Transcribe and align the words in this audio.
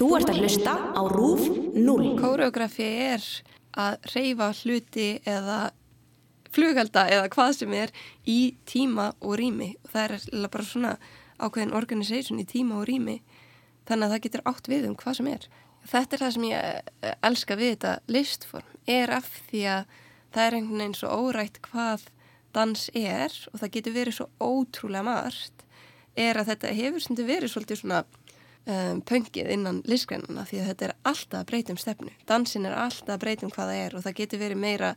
Þú 0.00 0.06
ert 0.16 0.30
að 0.32 0.38
hlusta 0.40 0.72
á 0.96 1.02
RÚF 1.12 1.42
0. 1.76 2.04
Kóreografi 2.16 2.86
er 3.12 3.24
að 3.76 4.06
reyfa 4.14 4.46
hluti 4.62 5.08
eða 5.28 5.58
flugelda 6.48 7.02
eða 7.12 7.26
hvað 7.34 7.50
sem 7.58 7.74
er 7.76 7.92
í 8.24 8.54
tíma 8.64 9.10
og 9.20 9.34
rými 9.36 9.74
og 9.82 9.90
það 9.92 10.14
er 10.16 10.48
bara 10.54 10.64
svona 10.70 10.94
ákveðin 11.36 11.76
organisation 11.76 12.40
í 12.40 12.46
tíma 12.48 12.78
og 12.80 12.88
rými 12.88 13.18
þannig 13.90 14.06
að 14.06 14.14
það 14.14 14.24
getur 14.24 14.46
átt 14.48 14.70
við 14.72 14.88
um 14.88 14.96
hvað 15.02 15.18
sem 15.18 15.28
er. 15.34 15.44
Þetta 15.92 16.16
er 16.16 16.24
það 16.24 16.32
sem 16.38 16.48
ég 16.48 16.64
eh, 16.80 17.14
elska 17.28 17.60
við 17.60 17.74
þetta 17.74 17.92
listform 18.16 18.74
er 18.96 19.12
af 19.20 19.28
því 19.50 19.66
að 19.74 19.94
það 20.32 20.46
er 20.46 20.56
einhvern 20.62 20.84
veginn 20.86 21.00
svo 21.02 21.18
órætt 21.26 21.60
hvað 21.68 22.08
dans 22.56 22.88
er 22.96 23.36
og 23.52 23.60
það 23.60 23.76
getur 23.76 24.00
verið 24.00 24.22
svo 24.22 24.30
ótrúlega 24.40 25.10
margt 25.12 25.66
er 26.16 26.40
að 26.40 26.54
þetta 26.54 26.72
hefur 26.80 27.04
sem 27.04 27.12
þetta 27.12 27.32
verið 27.34 27.52
svolítið 27.52 27.82
svona 27.84 28.00
um, 28.70 29.00
pöngið 29.06 29.50
innan 29.54 29.80
listgreinuna 29.88 30.46
því 30.48 30.60
að 30.62 30.68
þetta 30.70 30.88
er 30.88 30.94
alltaf 31.10 31.40
að 31.40 31.48
breytum 31.50 31.80
stefnu. 31.80 32.12
Dansin 32.28 32.68
er 32.68 32.76
alltaf 32.78 33.16
að 33.16 33.24
breytum 33.24 33.54
hvað 33.54 33.72
það 33.72 33.82
er 33.86 33.96
og 33.96 34.04
það 34.06 34.18
getur 34.20 34.42
verið 34.44 34.62
meira, 34.62 34.92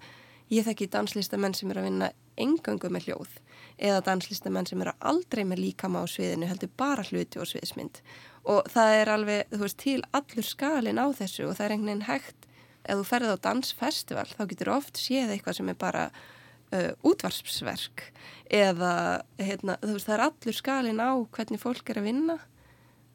ég 0.53 0.67
þekki 0.67 0.91
danslistamenn 0.93 1.57
sem 1.57 1.71
er 1.73 1.81
að 1.81 1.89
vinna 1.89 2.11
engangu 2.43 2.89
með 2.93 3.07
hljóð 3.07 3.33
eða 3.77 4.03
danslistamenn 4.05 4.67
sem 4.69 4.81
er 4.83 4.93
aldrei 4.99 5.43
með 5.47 5.63
líkama 5.63 6.03
á 6.03 6.05
sviðinu, 6.09 6.49
heldur 6.49 6.71
bara 6.77 7.05
hluti 7.07 7.41
og 7.41 7.49
sviðismynd 7.49 8.01
og 8.49 8.69
það 8.71 8.95
er 8.99 9.11
alveg, 9.13 9.51
þú 9.53 9.61
veist, 9.63 9.79
til 9.81 9.99
allur 10.13 10.47
skalin 10.47 11.01
á 11.01 11.07
þessu 11.15 11.47
og 11.47 11.57
það 11.57 11.65
er 11.65 11.75
einhvern 11.75 11.91
veginn 11.91 12.07
hægt 12.09 12.47
ef 12.83 12.99
þú 12.99 13.05
ferðið 13.07 13.35
á 13.39 13.45
dansfestival 13.47 14.29
þá 14.33 14.43
getur 14.51 14.73
oft 14.75 14.99
séð 14.99 15.33
eitthvað 15.33 15.59
sem 15.59 15.71
er 15.71 15.77
bara 15.79 16.07
uh, 16.11 16.91
útvarsverk 17.07 18.07
eða, 18.51 18.95
hérna, 19.39 19.77
þú 19.81 19.95
veist, 19.95 20.09
það 20.09 20.17
er 20.17 20.25
allur 20.27 20.59
skalin 20.59 21.03
á 21.03 21.11
hvernig 21.37 21.63
fólk 21.63 21.93
er 21.93 22.01
að 22.01 22.09
vinna 22.09 22.39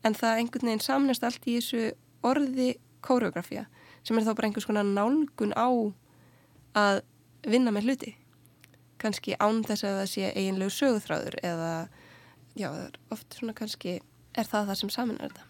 en 0.07 0.17
það 0.17 0.43
einhvern 0.43 0.71
veginn 0.71 0.85
samnast 0.85 1.27
allt 1.27 1.49
í 1.49 1.59
þessu 1.59 1.91
orði 2.27 2.71
kóreografía 3.05 3.67
sem 4.07 4.19
er 4.19 4.27
þá 4.27 4.33
bara 4.35 4.49
einhvers 4.49 4.69
konar 4.69 4.87
nálgun 4.87 5.55
á 5.59 5.69
að 6.79 7.03
vinna 7.49 7.73
með 7.75 7.89
hluti. 7.89 8.15
Kannski 8.99 9.37
án 9.39 9.63
þess 9.67 9.87
að 9.87 10.01
það 10.01 10.09
sé 10.13 10.31
eiginlegu 10.33 10.75
sögúþráður 10.75 11.39
eða 11.47 11.73
já, 12.59 12.71
oft 13.15 13.39
svona 13.39 13.55
kannski 13.55 14.01
er 14.39 14.49
það 14.49 14.73
það 14.73 14.81
sem 14.83 14.93
saman 14.95 15.21
er 15.21 15.31
þetta 15.31 15.48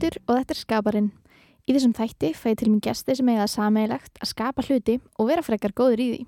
Hildur 0.00 0.16
og 0.30 0.38
þetta 0.38 0.54
er 0.54 0.56
Skaparinn. 0.56 1.08
Í 1.68 1.74
þessum 1.76 1.92
þætti 1.92 2.30
fæði 2.32 2.56
til 2.56 2.68
mér 2.72 2.84
gæsti 2.86 3.16
sem 3.18 3.28
eiga 3.28 3.42
það 3.42 3.50
sameigilegt 3.52 4.20
að 4.24 4.28
skapa 4.30 4.62
hluti 4.64 4.94
og 5.20 5.26
vera 5.28 5.42
frekar 5.44 5.74
góður 5.76 6.00
í 6.00 6.06
því. 6.08 6.20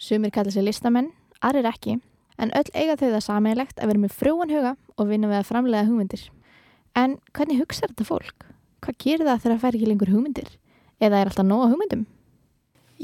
Sumir 0.00 0.32
kalla 0.32 0.54
sér 0.54 0.64
listamenn, 0.64 1.10
aðrir 1.44 1.68
ekki, 1.68 1.98
en 2.40 2.52
öll 2.56 2.70
eiga 2.72 2.96
þau 2.96 3.10
það 3.10 3.26
sameigilegt 3.26 3.82
að 3.82 3.92
vera 3.92 4.02
með 4.06 4.14
frúan 4.16 4.54
huga 4.54 4.72
og 4.96 5.10
vinna 5.10 5.28
við 5.28 5.36
að 5.42 5.50
framlega 5.50 5.88
hugmyndir. 5.90 6.22
En 6.96 7.18
hvernig 7.36 7.60
hugsa 7.60 7.90
þetta 7.90 8.06
fólk? 8.08 8.48
Hvað 8.80 8.98
gerir 9.04 9.28
það 9.28 9.44
þegar 9.44 9.54
það 9.58 9.62
fær 9.66 9.78
ekki 9.78 9.90
lengur 9.90 10.14
hugmyndir? 10.14 10.50
Eða 11.04 11.20
er 11.20 11.32
alltaf 11.32 11.48
nóga 11.50 11.68
hugmyndum? 11.74 12.08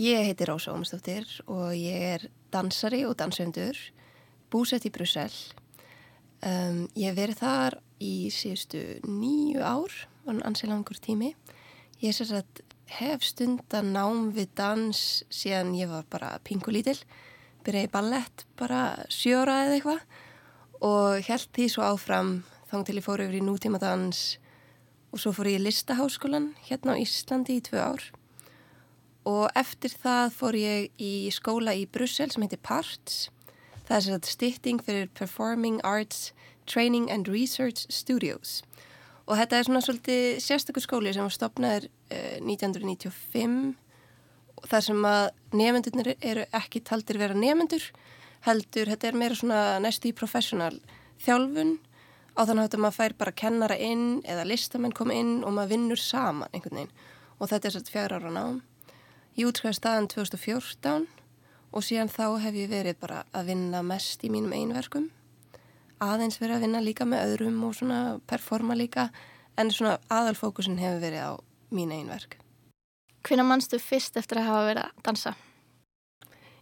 Ég 0.01 0.31
heiti 0.31 0.49
Rósa 0.49 0.73
Ómarsdóttir 0.73 1.29
og 1.45 1.77
ég 1.77 2.09
er 2.15 2.27
dansari 2.55 3.05
og 3.05 3.19
dansöndur, 3.21 3.77
búsett 4.49 4.89
í 4.89 4.95
Brussel. 4.95 5.29
Um, 6.41 6.87
ég 6.97 7.11
hef 7.13 7.21
verið 7.21 7.45
þar 7.45 7.81
í 8.01 8.31
síðustu 8.33 8.81
nýju 9.05 9.63
ár, 9.63 9.95
var 10.25 10.35
hann 10.35 10.45
ansið 10.49 10.73
langur 10.73 11.01
tími. 11.01 11.35
Ég 12.01 12.17
sér 12.17 12.41
að 12.41 12.65
hef 12.91 13.25
stundan 13.25 13.93
nám 13.95 14.31
við 14.35 14.51
dans 14.59 15.01
síðan 15.31 15.75
ég 15.79 15.91
var 15.91 16.07
bara 16.11 16.39
pingulítil, 16.47 16.97
byrjaði 17.65 17.93
ballett 17.93 18.47
bara 18.59 19.05
sjóra 19.13 19.61
eða 19.67 19.77
eitthvað 19.77 20.05
og 20.81 21.27
held 21.27 21.51
því 21.55 21.67
svo 21.69 21.85
áfram 21.85 22.31
þóng 22.71 22.87
til 22.87 22.97
ég 22.99 23.05
fór 23.05 23.23
yfir 23.25 23.41
í 23.41 23.45
nútíma 23.45 23.81
dans 23.83 24.23
og 25.11 25.21
svo 25.21 25.35
fór 25.35 25.51
ég 25.51 25.61
í 25.61 25.65
listaháskólan 25.67 26.55
hérna 26.69 26.97
á 26.97 27.03
Íslandi 27.03 27.59
í 27.59 27.65
tvö 27.67 27.83
ár. 27.83 28.05
Og 29.29 29.51
eftir 29.59 29.93
það 29.93 30.33
fór 30.33 30.57
ég 30.57 31.03
í 31.03 31.29
skóla 31.35 31.75
í 31.77 31.85
Brussel 31.91 32.31
sem 32.33 32.43
heitir 32.47 32.63
PARTS. 32.65 33.29
Það 33.85 33.97
er 33.97 34.05
sér 34.07 34.17
að 34.17 34.31
stýtting 34.31 34.85
fyrir 34.87 35.11
Performing 35.19 35.83
Arts 35.85 36.31
Training 36.71 37.11
and 37.11 37.29
Research 37.29 37.87
Studios. 37.91 38.61
Og 39.27 39.37
þetta 39.39 39.59
er 39.59 39.67
svona 39.67 39.83
svolítið 39.85 40.41
sérstakur 40.43 40.85
skóli 40.85 41.13
sem 41.15 41.27
var 41.27 41.35
stopnaður 41.35 41.87
uh, 41.91 42.39
1995 42.47 43.75
þar 44.71 44.85
sem 44.85 45.05
að 45.09 45.27
nefendurnir 45.57 46.15
eru 46.21 46.47
ekki 46.57 46.83
taldir 46.85 47.19
vera 47.21 47.37
nefendur 47.37 47.85
heldur, 48.47 48.89
þetta 48.89 49.09
er 49.09 49.19
meira 49.21 49.37
svona 49.37 49.61
næstu 49.83 50.11
í 50.11 50.17
professional 50.17 50.75
þjálfun. 51.25 51.79
Á 52.39 52.41
þannig 52.47 52.71
að 52.71 52.83
maður 52.85 52.97
fær 52.97 53.15
bara 53.21 53.37
kennara 53.37 53.77
inn 53.77 54.21
eða 54.25 54.47
listamenn 54.49 54.95
koma 54.97 55.17
inn 55.19 55.41
og 55.45 55.55
maður 55.57 55.75
vinnur 55.75 56.01
saman 56.01 56.49
einhvern 56.55 56.81
veginn. 56.81 56.93
Og 57.41 57.51
þetta 57.51 57.69
er 57.69 57.75
svolítið 57.75 57.97
fjara 57.97 58.21
ára 58.21 58.35
nám. 58.35 58.61
Ég 59.37 59.51
útskæði 59.51 59.77
staðan 59.77 60.11
2014 60.13 61.09
og 61.71 61.87
síðan 61.87 62.13
þá 62.13 62.27
hef 62.45 62.57
ég 62.59 62.71
verið 62.71 63.01
bara 63.03 63.25
að 63.37 63.53
vinna 63.53 63.83
mest 63.87 64.25
í 64.25 64.33
mínum 64.33 64.55
einverkum 64.57 65.11
aðeins 66.01 66.41
verið 66.41 66.57
að 66.57 66.65
vinna 66.67 66.83
líka 66.85 67.07
með 67.09 67.27
öðrum 67.29 67.63
og 67.69 67.77
svona 67.77 68.01
performa 68.31 68.77
líka 68.79 69.09
en 69.61 69.73
svona 69.75 69.99
aðalfókusin 70.13 70.81
hefur 70.81 71.03
verið 71.03 71.27
á 71.27 71.33
mín 71.75 71.93
einverk. 71.95 72.39
Hvernig 73.27 73.49
mannstu 73.49 73.81
fyrst 73.83 74.17
eftir 74.17 74.41
að 74.41 74.49
hafa 74.49 74.69
verið 74.71 74.87
að 74.87 75.03
dansa? 75.07 75.35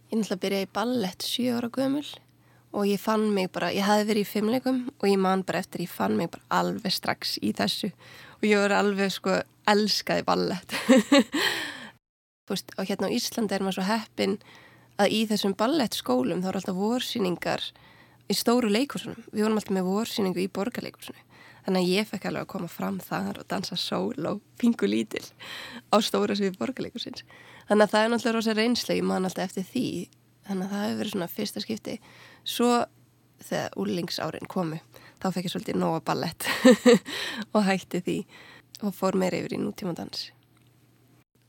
Ég 0.09 0.17
náttúrulega 0.17 0.43
byrjaði 0.43 0.67
í 0.67 0.73
ballett 0.75 1.23
7 1.23 1.53
ára 1.55 1.69
gömul 1.71 2.07
og 2.69 2.85
ég 2.85 3.01
fann 3.01 3.29
mig 3.33 3.49
bara, 3.53 3.71
ég 3.73 3.85
hafi 3.85 4.07
verið 4.09 4.25
í 4.25 4.29
fimmleikum 4.29 4.79
og 4.99 5.05
ég 5.09 5.21
man 5.21 5.43
bara 5.45 5.61
eftir, 5.63 5.85
ég 5.85 5.93
fann 5.93 6.17
mig 6.17 6.29
bara 6.33 6.59
alveg 6.59 6.93
strax 6.93 7.37
í 7.41 7.53
þessu 7.57 7.89
og 7.89 8.45
ég 8.45 8.59
voru 8.61 8.77
alveg 8.77 9.13
sko 9.13 9.37
elskaði 9.69 10.25
ballett. 10.27 10.75
Þú 12.45 12.55
veist, 12.55 12.73
og 12.77 12.89
hérna 12.89 13.09
á 13.09 13.15
Íslandi 13.15 13.55
er 13.55 13.63
maður 13.65 13.79
svo 13.79 13.87
heppin 13.89 14.35
að 14.99 15.15
í 15.15 15.21
þessum 15.29 15.55
ballettskólum 15.57 16.41
þá 16.41 16.49
eru 16.51 16.61
alltaf 16.61 16.79
vorsýningar 16.79 17.65
í 18.29 18.37
stóru 18.37 18.69
leikusunum. 18.71 19.17
Við 19.33 19.45
vorum 19.45 19.59
alltaf 19.59 19.75
með 19.75 19.89
vorsýningu 19.89 20.43
í 20.43 20.51
borgarleikusunum. 20.53 21.25
Þannig 21.65 21.83
að 21.85 21.91
ég 21.91 22.07
fekk 22.09 22.27
alveg 22.29 22.45
að 22.45 22.51
koma 22.53 22.69
fram 22.71 22.99
þar 23.03 23.41
og 23.41 23.47
dansa 23.51 23.75
sól 23.77 24.29
og 24.29 24.39
pingu 24.61 24.87
lítil 24.89 25.25
á 25.91 25.97
stóra 26.01 26.37
svið 26.37 26.57
borgarleikusins. 26.61 27.25
Þannig 27.69 27.85
að 27.85 27.91
það 27.93 28.05
er 28.05 28.13
náttúrulega 28.13 28.37
rosa 28.37 28.55
reynslega, 28.57 29.01
ég 29.01 29.09
man 29.09 29.27
alltaf 29.27 29.49
eftir 29.49 29.67
því. 29.67 29.89
Þannig 30.47 30.65
að 30.65 30.73
það 30.73 30.85
hefur 30.85 30.99
verið 31.01 31.13
svona 31.13 31.29
fyrsta 31.33 31.63
skipti. 31.65 31.97
Svo 32.47 32.71
þegar 33.43 33.77
úrlingsárin 33.79 34.49
komu, 34.49 34.79
þá 35.19 35.27
fekk 35.35 35.47
ég 35.47 35.53
svolítið 35.53 35.79
nóga 35.79 36.01
ballett 36.05 36.47
og 37.53 37.63
hætti 37.67 38.01
því 38.05 38.17
og 38.87 38.95
fór 38.95 39.17
meira 39.19 39.39
yfir 39.39 39.57
í 39.57 39.61
nútíma 39.61 39.93
dansi. 39.97 40.31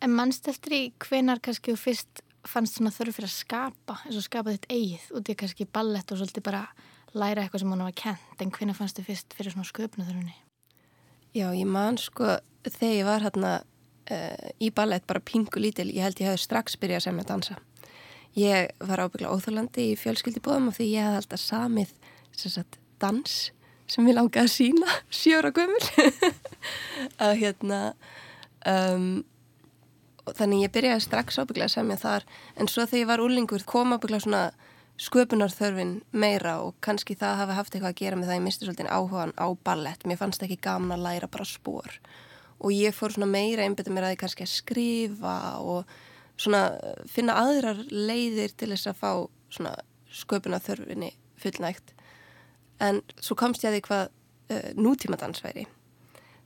En 0.00 0.14
mannst 0.16 0.48
eftir 0.48 0.76
í 0.76 0.82
hvenar 1.02 1.42
kannski 1.44 1.74
þú 1.74 1.80
fyrst 1.80 2.22
fannst 2.48 2.78
svona 2.78 2.92
þörf 2.94 3.18
fyrir 3.18 3.28
að 3.28 3.36
skapa 3.36 3.98
eins 4.06 4.18
og 4.18 4.24
skapa 4.24 4.54
þitt 4.54 4.70
eigið 4.70 5.08
út 5.18 5.30
í 5.32 5.36
kannski 5.42 5.66
ballett 5.68 6.12
og 6.12 6.20
svolítið 6.20 6.46
bara 6.46 6.62
læra 7.12 7.42
eitthvað 7.42 7.64
sem 7.64 7.74
hann 7.74 7.84
var 7.84 7.96
kent 7.98 8.44
en 8.44 8.52
hvernig 8.54 8.78
fannst 8.78 9.00
þið 9.00 9.08
fyrst 9.10 9.36
fyrir 9.36 9.54
svona 9.54 9.68
sköpnu 9.68 10.06
þörfunni? 10.06 10.36
Já, 11.34 11.50
ég 11.54 11.68
man 11.68 11.98
sko 12.00 12.38
þegar 12.66 12.94
ég 12.96 13.08
var 13.08 13.24
hérna 13.26 13.52
uh, 13.60 14.48
í 14.62 14.70
ballett 14.74 15.06
bara 15.10 15.22
pingu 15.22 15.62
lítil, 15.62 15.90
ég 15.94 16.06
held 16.06 16.20
ég 16.22 16.30
hefði 16.30 16.44
strax 16.44 16.78
byrjað 16.80 17.06
sem 17.06 17.20
að 17.22 17.30
dansa. 17.30 17.58
Ég 18.38 18.70
var 18.86 19.02
ábyggla 19.02 19.32
óþálandi 19.34 19.90
í 19.90 19.98
fjölskyldibóðum 19.98 20.70
og 20.70 20.76
því 20.76 20.90
ég 20.92 21.06
hafði 21.06 21.22
alltaf 21.22 21.42
samið 21.42 21.94
sagt, 22.40 22.78
dans 23.02 23.38
sem 23.90 24.06
ég 24.06 24.16
langaði 24.16 24.46
að 24.46 24.52
sína 24.54 24.98
sjóra 25.20 25.50
gömul 25.54 25.82
að 27.26 27.34
hérna 27.42 27.80
um, 28.66 29.24
þannig 30.28 30.66
ég 30.66 30.74
byrjaði 30.74 31.04
strax 31.06 31.40
ábygglega 31.40 31.70
að 31.70 31.76
semja 31.76 32.00
þar. 32.00 32.26
En 32.56 32.68
svo 32.70 32.86
þegar 32.86 33.02
ég 33.02 33.10
var 33.10 33.24
úrlingur 33.24 33.64
kom 33.68 33.94
ábygglega 33.96 34.24
svona 34.26 34.44
sköpunarþörfin 35.00 35.94
meira 36.12 36.58
og 36.60 36.74
kannski 36.84 37.16
það 37.16 37.38
hafi 37.40 37.56
haft 37.56 37.74
eitthvað 37.74 37.94
að 37.94 38.00
gera 38.02 38.18
með 38.20 38.30
það 38.30 38.38
ég 38.38 38.44
misti 38.44 38.66
svolítið 38.66 38.90
áhugan 38.92 39.32
á 39.40 39.46
ballett. 39.64 40.04
Mér 40.04 40.20
fannst 40.20 40.44
ekki 40.44 40.60
gaman 40.60 40.96
að 40.98 41.06
læra 41.06 41.30
bara 41.30 41.48
spór 41.48 41.94
og 42.60 42.72
ég 42.76 42.92
fór 42.92 43.14
svona 43.14 43.30
meira 43.30 43.64
einbetið 43.64 43.94
mér 43.96 44.10
að 44.10 44.14
ég 44.14 44.20
kannski 44.20 44.44
að 44.44 44.52
skrifa 44.52 45.36
og 45.64 45.94
svona 46.40 46.62
finna 47.08 47.38
aðrar 47.40 47.80
leiðir 47.88 48.52
til 48.52 48.70
þess 48.74 48.90
að 48.90 49.00
fá 49.00 49.10
svona 49.52 49.74
sköpunarþörfinni 50.20 51.14
fullnægt. 51.40 51.94
En 52.80 53.00
svo 53.20 53.36
komst 53.38 53.64
ég 53.64 53.70
að 53.70 53.78
því 53.78 53.82
hvað 53.88 54.04
uh, 54.04 54.70
nútíma 54.76 55.18
dans 55.20 55.44
væri. 55.44 55.66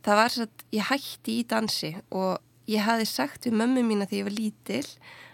Það 0.04 0.20
var 0.20 0.34
svo 0.34 0.46
að 0.46 0.64
ég 0.76 0.90
hætti 0.90 1.38
í 1.40 1.46
dansi 1.50 1.94
og 2.14 2.38
ég 2.70 2.84
hafi 2.84 3.06
sagt 3.08 3.46
við 3.46 3.58
mömmu 3.60 3.84
mína 3.84 4.08
þegar 4.08 4.18
ég 4.18 4.28
var 4.28 4.36
lítil 4.38 4.86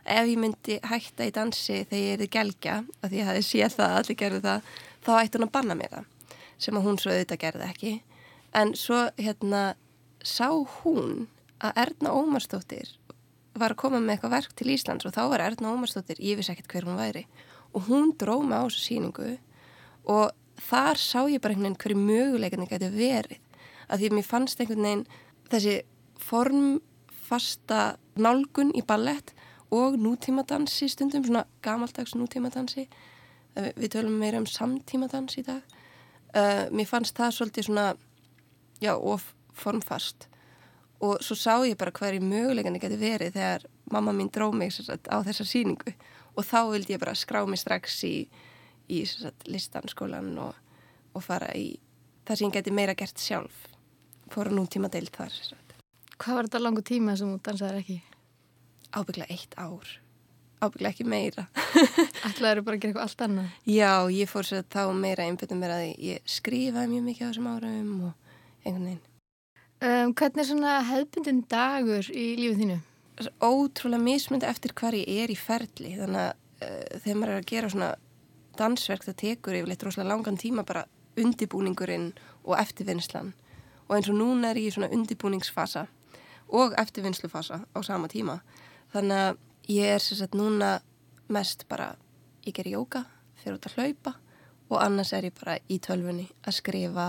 ef 0.05 0.31
ég 0.31 0.39
myndi 0.41 0.79
hætta 0.91 1.27
í 1.29 1.35
dansi 1.35 1.83
þegar 1.91 2.01
ég 2.01 2.15
erið 2.17 2.33
gelgja 2.37 2.79
að 3.05 3.19
ég 3.19 3.29
hafi 3.29 3.45
séð 3.47 3.77
það, 3.77 3.97
allir 3.99 4.19
gerðu 4.23 4.41
það 4.47 4.73
þá 5.05 5.13
ætti 5.21 5.39
hún 5.39 5.47
að 5.47 5.53
banna 5.57 5.77
mér 5.79 5.95
það 5.95 6.09
sem 6.61 6.77
að 6.77 6.87
hún 6.87 6.99
svo 7.01 7.13
auðvitað 7.15 7.43
gerði 7.45 7.69
ekki. 7.71 7.93
En 8.53 8.75
svo 8.77 9.05
hérna 9.17 9.63
sá 10.27 10.49
hún 10.81 11.29
að 11.63 11.79
Erna 11.85 12.13
Ómarsdóttir 12.17 12.91
var 13.61 13.75
að 13.75 13.81
koma 13.81 14.01
með 14.01 14.17
eitthvað 14.17 14.35
verk 14.35 14.57
til 14.59 14.73
Íslands 14.75 15.07
og 15.09 15.15
þá 15.15 15.23
var 15.33 15.45
Erna 15.45 15.73
Ómarsdóttir, 15.73 16.21
ég 16.21 16.39
vissi 16.39 16.53
ekkert 16.53 16.75
hver 16.75 16.89
hún 16.89 17.01
væri 17.01 17.25
og 17.73 17.87
hún 17.89 18.13
dróð 18.19 18.45
mig 18.49 18.59
á 18.61 18.65
þessu 18.67 18.83
síningu 18.85 19.31
og 20.11 20.35
þar 20.61 21.01
sá 21.01 21.21
ég 21.31 21.41
bara 21.41 21.55
einhvern 21.55 21.71
veginn 21.71 21.81
hverju 21.81 21.99
möguleikarnir 22.01 22.71
gæti 22.71 22.91
verið. 22.93 23.41
Að 23.89 24.03
því 24.03 24.11
að 24.11 24.17
mér 24.19 24.29
fannst 24.29 24.61
einhvern 24.61 24.87
veginn 24.87 25.07
þessi 25.51 25.77
formfasta 27.31 27.97
nálgun 28.19 28.73
í 28.75 28.83
ballett 28.83 29.31
og 29.71 29.95
nútímadansi 30.03 30.89
stundum, 30.91 31.23
svona 31.25 31.45
gamaldags 31.63 32.17
nútímadansi. 32.19 32.89
Við, 33.55 33.71
við 33.77 33.93
tölum 33.95 34.17
meira 34.19 34.41
um 34.41 34.49
samtímadans 34.51 35.39
í 35.39 35.45
dag. 35.47 35.63
Uh, 36.35 36.67
mér 36.75 36.89
fannst 36.91 37.17
það 37.19 37.37
svolítið 37.37 37.69
svona 37.69 37.87
já, 38.83 38.95
of 38.97 39.33
formfast. 39.55 40.27
Og 41.01 41.23
svo 41.23 41.37
sá 41.39 41.55
ég 41.67 41.79
bara 41.79 41.95
hverju 41.95 42.23
möguleikarnir 42.23 42.83
geti 42.83 42.99
verið 42.99 43.39
þegar 43.39 43.67
mamma 43.91 44.15
mín 44.15 44.31
dróð 44.31 44.59
mig 44.59 44.75
sagt, 44.75 45.07
á 45.07 45.23
þessa 45.23 45.47
síningu 45.47 45.95
og 46.37 46.45
þá 46.47 46.71
vildi 46.71 46.95
ég 46.95 47.03
bara 47.03 47.15
skrá 47.15 47.45
mig 47.47 47.63
strax 47.63 48.03
í, 48.07 48.27
í 48.91 49.05
sagt, 49.07 49.47
listanskólan 49.47 50.35
og, 50.39 50.55
og 51.15 51.25
fara 51.25 51.51
í 51.55 51.73
það 52.27 52.37
sem 52.37 52.51
ég 52.51 52.59
geti 52.59 52.75
meira 52.75 52.95
gert 52.99 53.19
sjálf. 53.23 53.67
Fóra 54.31 54.53
nútíma 54.55 54.91
deilt 54.91 55.15
þar 55.15 55.35
sagt. 55.35 55.70
Hvað 56.21 56.37
var 56.37 56.49
þetta 56.49 56.63
langu 56.63 56.85
tíma 56.85 57.17
sem 57.17 57.33
þú 57.33 57.41
dansaði 57.49 57.83
ekki? 57.83 57.99
Ábygglega 58.93 59.37
eitt 59.37 59.59
ár 59.61 59.93
ábygglega 60.61 60.93
ekki 60.93 61.07
meira 61.09 61.47
Ætlaður 62.29 62.65
bara 62.67 62.77
að 62.77 62.83
gera 62.83 62.91
eitthvað 62.91 63.05
allt 63.07 63.23
annað? 63.25 63.53
Já, 63.65 63.93
ég 64.13 64.29
fór 64.29 64.49
sér 64.49 64.67
þá 64.69 64.83
meira 64.93 65.25
einbjöndum 65.25 65.63
mér 65.63 65.77
að 65.79 65.87
ég 66.11 66.27
skrifaði 66.29 66.91
mjög 66.93 67.07
mikið 67.07 67.25
á 67.25 67.29
þessum 67.31 67.49
árum 67.55 67.95
og 68.11 68.35
einhvern 68.67 68.91
veginn 68.91 69.07
Um, 69.81 70.11
hvernig 70.13 70.43
er 70.43 70.45
svona 70.45 70.73
hefðbundin 70.85 71.39
dagur 71.49 72.05
í 72.13 72.25
lífið 72.37 72.59
þínu? 72.61 72.75
Ótrúlega 73.41 74.05
mismyndi 74.05 74.45
eftir 74.45 74.75
hvar 74.77 74.93
ég 74.93 75.23
er 75.23 75.31
í 75.33 75.37
ferli 75.41 75.95
þannig 75.97 76.21
að 76.21 76.67
uh, 76.67 76.99
þegar 76.99 77.17
maður 77.17 77.33
er 77.33 77.39
að 77.39 77.47
gera 77.49 77.71
svona 77.73 77.89
dansverk 78.59 79.07
það 79.07 79.17
tekur 79.23 79.57
yfirleitt 79.57 79.87
rosalega 79.87 80.11
langan 80.11 80.37
tíma 80.37 80.67
bara 80.69 80.83
undibúningurinn 81.17 82.11
og 82.45 82.59
eftirvinnslan 82.61 83.33
og 83.87 83.97
eins 83.97 84.11
og 84.13 84.21
núna 84.21 84.51
er 84.51 84.61
ég 84.61 84.69
í 84.69 84.75
svona 84.77 84.93
undibúningsfasa 84.93 85.87
og 86.51 86.75
eftirvinnslufasa 86.81 87.63
á 87.71 87.79
sama 87.87 88.09
tíma 88.09 88.41
þannig 88.93 89.25
að 89.27 89.39
ég 89.71 89.95
er 89.95 90.03
sérstaklega 90.03 90.43
núna 90.43 90.71
mest 91.31 91.67
bara, 91.71 91.95
ég 92.47 92.55
ger 92.57 92.67
jóka 92.67 93.05
fyrir 93.41 93.59
út 93.59 93.69
að 93.69 93.77
hlaupa 93.79 94.17
og 94.71 94.81
annars 94.83 95.13
er 95.15 95.29
ég 95.29 95.37
bara 95.39 95.59
í 95.71 95.79
tölfunni 95.83 96.29
að 96.47 96.57
skrifa 96.59 97.07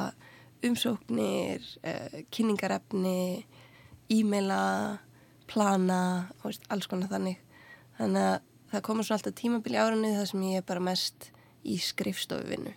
umsóknir, 0.66 1.64
uh, 1.82 2.22
kynningarefni, 2.34 3.46
e-maila, 4.14 5.00
plana, 5.50 6.30
veist, 6.44 6.66
alls 6.70 6.88
konar 6.90 7.10
þannig. 7.10 7.40
Þannig 7.98 8.28
að 8.28 8.38
það 8.72 8.86
komur 8.86 9.08
svo 9.08 9.18
alltaf 9.18 9.38
tímabili 9.38 9.82
árunni 9.82 10.14
þar 10.16 10.30
sem 10.30 10.46
ég 10.52 10.62
er 10.62 10.68
bara 10.68 10.86
mest 10.86 11.32
í 11.66 11.78
skrifstofuvinu. 11.82 12.76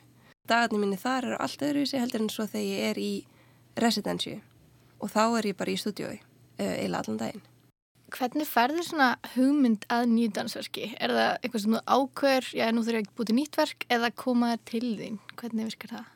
Dagarnir 0.48 0.80
minni 0.80 1.00
þar 1.00 1.30
eru 1.30 1.40
allt 1.40 1.64
öðruvísi 1.64 2.00
heldur 2.00 2.24
en 2.24 2.32
svo 2.32 2.48
þegar 2.48 2.68
ég 2.68 2.90
er 2.90 3.00
í 3.00 3.12
residensju 3.80 4.38
og 5.00 5.12
þá 5.12 5.24
er 5.26 5.52
ég 5.52 5.58
bara 5.60 5.72
í 5.72 5.80
stúdiói 5.80 6.18
eila 6.58 7.02
allan 7.02 7.20
daginn. 7.20 7.44
Hvernig 8.14 8.46
ferður 8.46 8.86
svona 8.86 9.08
hugmynd 9.32 9.86
að 9.90 10.04
nýju 10.12 10.32
dansverki? 10.36 10.90
Er 11.02 11.10
það 11.10 11.30
eitthvað 11.40 11.62
sem 11.64 11.74
þú 11.74 11.80
ákver, 11.96 12.48
já 12.54 12.64
nú 12.70 12.84
þurfum 12.84 12.98
ég 13.00 13.06
ekki 13.06 13.16
búið 13.18 13.30
til 13.30 13.36
nýtt 13.40 13.58
verk 13.58 13.86
eða 13.96 14.10
koma 14.22 14.50
þér 14.52 14.62
til 14.70 14.90
þín? 15.00 15.16
Hvernig 15.40 15.70
virkar 15.70 15.94
það? 15.96 16.10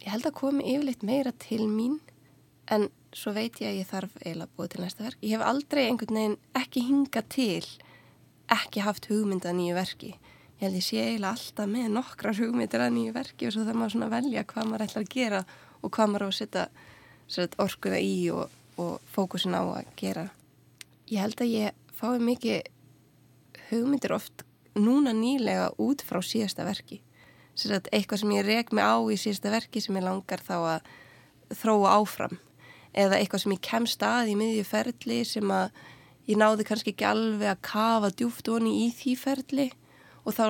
Ég 0.00 0.14
held 0.14 0.28
að 0.30 0.36
komi 0.38 0.66
yfirleitt 0.70 1.02
meira 1.04 1.32
til 1.42 1.64
mín 1.66 1.98
en 2.70 2.86
svo 3.16 3.32
veit 3.34 3.58
ég 3.58 3.72
að 3.72 3.80
ég 3.80 3.88
þarf 3.90 4.12
eiginlega 4.22 4.54
búið 4.56 4.70
til 4.74 4.84
næsta 4.84 5.06
verk. 5.08 5.18
Ég 5.24 5.34
hef 5.34 5.46
aldrei 5.50 5.82
einhvern 5.88 6.20
veginn 6.20 6.36
ekki 6.60 6.84
hinga 6.86 7.24
til, 7.34 7.66
ekki 8.54 8.84
haft 8.86 9.10
hugmynd 9.10 9.48
að 9.48 9.58
nýju 9.58 9.80
verki. 9.80 10.12
Ég 10.60 10.68
held 10.68 10.78
ég 10.78 10.86
sé 10.86 11.02
eiginlega 11.02 11.34
alltaf 11.34 11.68
með 11.72 11.90
nokkrar 11.96 12.38
hugmyndir 12.38 12.84
að 12.84 12.94
nýju 13.00 13.16
verki 13.16 13.48
og 13.48 13.54
svo 13.56 13.66
þarf 13.66 13.80
maður 13.80 13.94
svona 13.96 14.08
að 14.10 14.16
velja 14.18 14.46
hvað 14.52 14.70
maður 14.70 14.86
ætlar 14.86 15.04
að 15.06 15.12
gera 15.16 15.42
og 15.80 15.92
hvað 15.96 16.10
maður 16.12 16.24
á 16.24 16.28
að 16.30 16.38
setja 17.30 17.62
orkuða 17.64 18.00
í 18.04 18.16
og, 18.34 18.58
og 18.80 19.00
fókusin 19.12 19.56
á 19.56 19.62
að 19.62 19.90
gera. 20.00 20.28
Ég 21.10 21.22
held 21.22 21.42
að 21.42 21.52
ég 21.52 21.96
fái 22.00 22.18
mikið 22.22 22.68
hugmyndir 23.70 24.14
oft 24.16 24.44
núna 24.78 25.12
nýlega 25.14 25.70
út 25.82 26.02
frá 26.06 26.20
síðasta 26.24 26.66
verki. 26.66 27.00
Sér 27.58 27.80
eitthvað 27.92 28.22
sem 28.22 28.34
ég 28.36 28.46
reg 28.46 28.72
mig 28.72 28.86
á 28.86 28.96
í 29.10 29.18
síðasta 29.20 29.52
verki 29.52 29.82
sem 29.82 29.98
ég 29.98 30.06
langar 30.06 30.42
þá 30.44 30.56
að 30.58 30.90
þróa 31.60 31.96
áfram. 31.98 32.38
Eða 32.94 33.18
eitthvað 33.18 33.44
sem 33.44 33.54
ég 33.54 33.64
kemst 33.66 34.02
að 34.06 34.32
í 34.32 34.38
miðju 34.38 34.66
ferli 34.66 35.20
sem 35.28 35.52
að 35.54 35.70
ég 36.30 36.38
náði 36.38 36.66
kannski 36.66 36.94
ekki 36.94 37.06
alveg 37.06 37.52
að 37.52 37.62
kafa 37.66 38.10
djúft 38.14 38.50
onni 38.50 38.72
í 38.84 38.90
því 38.94 39.14
ferli 39.18 39.68
og 40.24 40.36
þá 40.36 40.44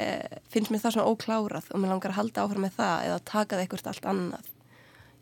e, 0.00 0.06
finnst 0.52 0.72
mér 0.72 0.82
það 0.82 0.96
svona 0.96 1.12
óklárað 1.12 1.70
og 1.72 1.82
mér 1.82 1.92
langar 1.92 2.14
að 2.14 2.20
halda 2.22 2.44
áfram 2.44 2.64
með 2.66 2.76
það 2.78 3.06
eða 3.08 3.24
taka 3.32 3.56
það 3.56 3.64
eitthvað 3.64 3.90
allt 3.92 4.08
annað. 4.12 4.50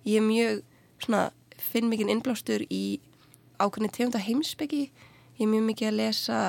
Ég 0.06 0.20
er 0.20 0.26
mjög, 0.26 0.62
svona, 1.02 1.22
finn 1.62 1.90
mikið 1.90 2.12
innblástur 2.12 2.64
í 2.70 3.00
ákveðni 3.60 3.90
tegunda 3.92 4.20
heimsbyggi 4.20 4.84
ég 4.86 5.44
er 5.44 5.52
mjög 5.52 5.68
mikið 5.70 5.90
að 5.90 5.98
lesa 6.00 6.40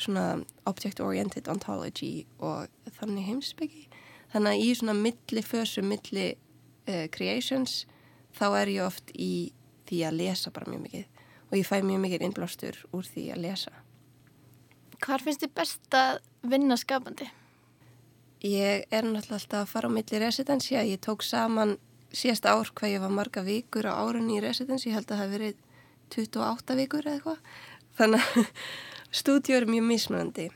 svona 0.00 0.26
object-oriented 0.66 1.48
ontology 1.52 2.24
og 2.40 2.70
þannig 2.98 3.28
heimsbyggi 3.28 3.88
þannig 4.32 4.54
að 4.54 4.62
í 4.64 4.70
svona 4.78 4.94
milli 4.96 5.44
fösum, 5.44 5.90
milli 5.92 6.28
uh, 6.32 7.06
creations 7.12 7.82
þá 8.36 8.46
er 8.62 8.72
ég 8.72 8.86
oft 8.86 9.12
í 9.12 9.52
því 9.88 10.02
að 10.08 10.18
lesa 10.22 10.52
bara 10.54 10.70
mjög 10.72 10.84
mikið. 10.86 11.06
Og 11.50 11.58
ég 11.58 11.68
fæ 11.68 11.76
mjög 11.84 12.02
mikið 12.06 12.26
innblástur 12.26 12.78
úr 12.96 13.06
því 13.06 13.28
að 13.34 13.42
lesa. 13.44 13.72
Hvar 15.02 15.24
finnst 15.24 15.42
þið 15.44 15.54
best 15.58 15.96
að 15.98 16.20
vinna 16.48 16.78
skapandi? 16.80 17.28
Ég 18.42 18.86
er 18.90 19.04
náttúrulega 19.06 19.38
alltaf 19.38 19.60
að 19.60 19.72
fara 19.74 19.90
á 19.92 19.94
milli 19.94 20.20
residensi 20.22 20.74
ég 20.74 21.02
tók 21.02 21.22
saman 21.26 21.76
síðast 22.16 22.46
ár 22.48 22.70
hvað 22.76 22.94
ég 22.94 23.02
var 23.02 23.12
marga 23.14 23.44
vikur 23.46 23.88
á 23.88 23.92
árunni 23.96 24.38
í 24.38 24.42
residensi 24.44 24.90
ég 24.90 24.98
held 24.98 25.10
að 25.10 25.16
það 25.16 25.22
hef 25.22 25.32
verið 25.36 25.60
28 26.12 26.76
vikur 26.80 27.06
eða 27.06 27.18
eitthvað. 27.18 27.38
Þannig 27.98 28.26
að 28.26 28.50
stúdíu 29.20 29.56
er 29.58 29.68
mjög 29.68 29.86
mismunandi. 29.88 30.48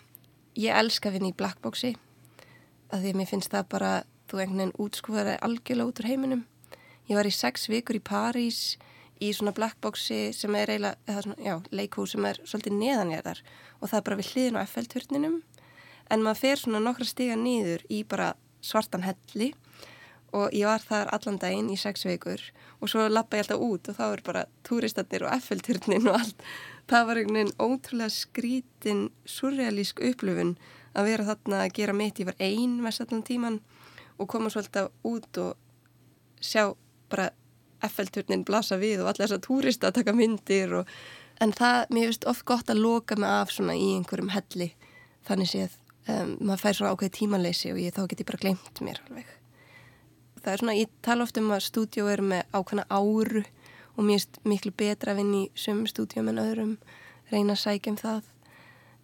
Ég 0.57 0.81
elska 0.81 1.11
að 1.11 1.19
vinna 1.19 1.33
í 1.33 1.37
blackboxi 1.37 1.95
að 2.93 3.03
því 3.03 3.13
að 3.13 3.19
mér 3.21 3.31
finnst 3.31 3.53
það 3.53 3.71
bara, 3.73 3.93
þú 4.31 4.41
einhvern 4.41 4.61
veginn 4.63 4.77
útskúfaði 4.85 5.39
algjörlega 5.49 5.91
út 5.91 6.03
úr 6.03 6.11
heiminum. 6.11 6.45
Ég 7.07 7.19
var 7.19 7.29
í 7.29 7.35
sex 7.35 7.69
vikur 7.71 7.99
í 7.99 8.05
París 8.05 8.61
í 9.23 9.33
svona 9.33 9.55
blackboxi 9.57 10.31
sem 10.37 10.55
er 10.59 10.73
eiginlega, 10.75 11.61
leikhús 11.73 12.15
sem 12.15 12.25
er 12.29 12.41
svolítið 12.45 12.77
neðanjörðar 12.81 13.43
og 13.81 13.89
það 13.91 13.99
er 13.99 14.07
bara 14.09 14.19
við 14.21 14.33
hliðin 14.33 14.59
á 14.61 14.63
FL-turninum 14.67 15.37
en 16.13 16.25
maður 16.25 16.43
fer 16.43 16.61
svona 16.61 16.83
nokkra 16.85 17.09
stiga 17.09 17.37
nýður 17.41 17.85
í 17.93 18.03
bara 18.09 18.35
svartan 18.65 19.07
helli 19.07 19.53
og 20.37 20.55
ég 20.55 20.69
var 20.69 20.83
þar 20.85 21.11
allan 21.17 21.39
daginn 21.41 21.71
í 21.73 21.79
sex 21.81 22.05
vikur 22.07 22.43
og 22.81 22.91
svo 22.93 23.07
lappa 23.09 23.39
ég 23.39 23.47
alltaf 23.47 23.63
út 23.65 23.91
og 23.91 23.99
þá 23.99 24.05
er 24.07 24.23
bara 24.27 24.45
túristatnir 24.69 25.25
og 25.27 25.37
FL-turnin 25.41 26.11
og 26.11 26.19
allt. 26.21 26.43
Það 26.91 27.07
var 27.09 27.21
einhvern 27.21 27.39
veginn 27.41 27.55
ótrúlega 27.63 28.13
skrítin, 28.13 29.07
surrealísk 29.25 30.03
upplöfun 30.05 30.57
að 30.97 31.09
vera 31.11 31.29
þarna 31.31 31.63
að 31.65 31.73
gera 31.79 31.97
mitt. 31.97 32.21
Ég 32.21 32.29
var 32.29 32.39
einn 32.43 32.77
mest 32.85 33.03
allan 33.03 33.25
tíman 33.27 33.61
og 34.21 34.29
koma 34.33 34.53
svo 34.53 34.63
alltaf 34.63 34.93
út 35.07 35.41
og 35.43 35.57
sjá 36.41 36.69
bara 37.11 37.31
FL-turnin 37.87 38.45
blasa 38.47 38.79
við 38.81 39.03
og 39.03 39.11
alla 39.11 39.25
þessar 39.25 39.43
túrista 39.45 39.91
að 39.91 40.01
taka 40.01 40.15
myndir 40.17 40.75
og 40.81 40.93
en 41.43 41.53
það, 41.57 41.81
mér 41.93 42.11
finnst 42.11 42.29
oft 42.29 42.47
gott 42.49 42.71
að 42.73 42.83
loka 42.85 43.19
mig 43.21 43.31
af 43.31 43.53
svona 43.53 43.77
í 43.77 43.91
einhverjum 43.97 44.33
helli 44.33 44.71
þannig 45.29 45.53
séð, 45.53 45.81
um, 46.09 46.37
maður 46.41 46.63
fær 46.65 46.79
svona 46.79 46.95
ákveð 46.95 47.17
tímanleysi 47.19 47.75
og 47.75 47.83
ég, 47.83 47.97
þá 47.97 48.07
get 48.09 48.23
ég 48.25 48.31
bara 48.31 48.45
glemt 48.47 48.85
mér 48.85 49.03
alveg 49.05 49.36
það 50.47 50.53
er 50.53 50.63
svona, 50.63 50.79
ég 50.79 50.91
tala 51.03 51.25
oft 51.27 51.39
um 51.41 51.51
að 51.51 51.65
stúdjó 51.67 52.07
er 52.07 52.21
með 52.23 52.55
ákveðna 52.55 52.85
áru 52.87 53.43
og 53.97 54.05
mér 54.05 54.21
finnst 54.21 54.37
miklu 54.47 54.71
betra 54.79 55.11
að 55.13 55.19
vinna 55.19 55.39
í 55.41 55.47
sömum 55.59 55.89
stúdjóm 55.91 56.29
en 56.31 56.39
öðrum, 56.39 56.75
reyna 57.33 57.57
að 57.57 57.63
sækja 57.65 57.93
um 57.93 57.97
það. 57.99 58.29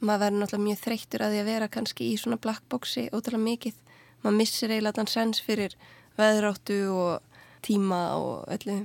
Maður 0.03 0.23
verður 0.23 0.39
náttúrulega 0.39 0.67
mjög 0.69 0.81
þreyttur 0.83 1.25
að 1.25 1.33
því 1.33 1.41
að 1.41 1.49
vera 1.51 1.69
kannski 1.75 2.07
í 2.13 2.19
svona 2.21 2.39
blackboxi 2.43 3.05
ótrúlega 3.11 3.43
mikið. 3.43 3.81
Maður 4.23 4.37
missir 4.39 4.71
eiginlega 4.71 4.99
þann 5.01 5.11
sens 5.11 5.43
fyrir 5.43 5.75
veðráttu 6.19 6.79
og 6.95 7.41
tíma 7.67 8.01
og 8.19 8.53
öllu. 8.55 8.77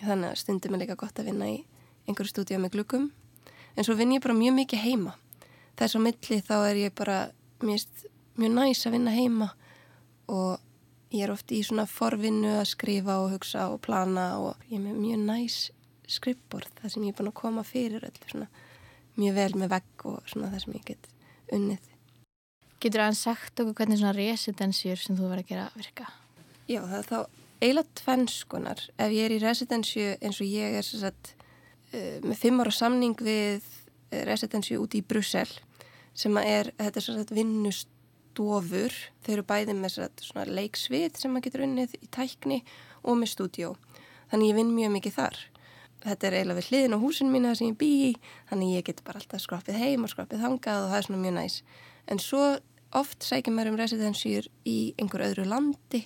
Þannig 0.00 0.30
að 0.30 0.40
stundum 0.40 0.76
er 0.76 0.84
líka 0.84 0.96
gott 1.00 1.20
að 1.20 1.28
vinna 1.28 1.50
í 1.50 1.58
einhverju 2.08 2.32
stúdjó 2.32 2.60
með 2.62 2.78
glukum. 2.78 3.10
En 3.76 3.84
svo 3.84 3.96
vinn 3.98 4.14
ég 4.16 4.24
bara 4.24 4.36
mjög 4.38 4.56
mikið 4.62 4.84
heima. 4.86 5.16
Þess 5.76 5.98
á 5.98 6.00
milli 6.06 6.40
þá 6.40 6.56
er 6.62 6.80
ég 6.86 6.96
bara 6.96 7.18
mjög, 7.64 7.84
mjög 8.40 8.56
næs 8.56 8.86
að 8.86 8.96
vinna 8.96 9.12
heima 9.12 9.50
og 10.28 10.56
ég 11.14 11.24
er 11.24 11.32
oft 11.32 11.52
í 11.54 11.62
svona 11.64 11.86
forvinnu 11.88 12.58
að 12.58 12.70
skrifa 12.72 13.18
og 13.22 13.32
hugsa 13.36 13.68
og 13.72 13.80
plana 13.84 14.30
og 14.42 14.68
ég 14.68 14.78
er 14.78 14.84
með 14.84 14.98
mjög 15.02 15.22
næs 15.28 15.58
skrippbord 16.08 16.70
það 16.80 16.94
sem 16.94 17.06
ég 17.06 17.14
er 17.14 17.18
búin 17.18 17.30
að 17.30 17.38
koma 17.40 17.64
fyrir 17.66 18.04
öllu 18.08 18.30
svona 18.30 18.48
mjög 19.18 19.38
vel 19.38 19.50
með 19.60 19.72
vegg 19.74 20.06
og 20.08 20.30
svona 20.30 20.52
það 20.52 20.64
sem 20.64 20.76
ég 20.76 20.86
get 20.92 21.10
unnið. 21.56 21.90
Getur 22.78 23.02
það 23.02 23.10
að 23.10 23.18
sagt 23.18 23.62
okkur 23.62 23.76
hvernig 23.80 24.00
svona 24.00 24.14
residensjur 24.14 25.02
sem 25.02 25.18
þú 25.18 25.30
verður 25.32 25.44
að 25.44 25.50
gera 25.50 25.66
virka? 25.74 26.06
Já, 26.68 26.80
það 26.84 26.98
er 26.98 27.08
þá 27.08 27.18
eiginlega 27.58 27.98
tvennskonar. 28.02 28.84
Ef 29.02 29.14
ég 29.16 29.26
er 29.26 29.34
í 29.34 29.40
residensju 29.42 30.06
eins 30.22 30.38
og 30.38 30.52
ég 30.52 30.78
er 30.78 30.86
sagt, 30.86 31.32
uh, 31.90 32.18
með 32.22 32.36
fimm 32.38 32.62
ára 32.62 32.74
samning 32.74 33.18
við 33.18 33.66
residensju 34.28 34.78
úti 34.84 35.02
í 35.02 35.06
Brussel 35.06 35.48
sem 36.18 36.36
er, 36.40 36.70
þetta 36.78 37.00
er 37.00 37.06
sagt, 37.06 37.34
vinnustofur. 38.38 38.94
Þau 39.24 39.32
eru 39.34 39.44
bæði 39.44 39.74
með 39.74 40.52
leiksvið 40.54 41.18
sem 41.18 41.32
maður 41.32 41.44
getur 41.48 41.64
unnið 41.66 41.94
í 41.98 42.08
tækni 42.10 42.62
og 43.02 43.18
með 43.18 43.32
stúdjó. 43.32 43.76
Þannig 44.30 44.48
ég 44.48 44.58
vinn 44.58 44.74
mjög 44.74 44.92
mikið 44.92 45.14
þar. 45.16 45.38
Þetta 46.04 46.26
er 46.26 46.34
eiginlega 46.38 46.58
við 46.58 46.68
hliðin 46.68 46.94
á 46.94 46.98
húsin 47.02 47.32
mína 47.32 47.54
sem 47.58 47.72
ég 47.72 47.78
bý 47.78 47.90
í, 48.08 48.10
þannig 48.50 48.74
ég 48.76 48.84
get 48.86 49.02
bara 49.04 49.18
alltaf 49.18 49.42
skroppið 49.42 49.80
heim 49.80 50.04
og 50.04 50.12
skroppið 50.12 50.44
þangað 50.44 50.84
og 50.84 50.90
það 50.92 50.98
er 50.98 51.06
svona 51.08 51.22
mjög 51.24 51.34
næs. 51.34 51.62
En 52.06 52.18
svo 52.22 52.42
oft 52.94 53.26
sækir 53.26 53.52
maður 53.52 53.72
um 53.72 53.80
residensjur 53.80 54.46
í 54.64 54.94
einhver 54.98 55.26
öðru 55.26 55.48
landi 55.48 56.04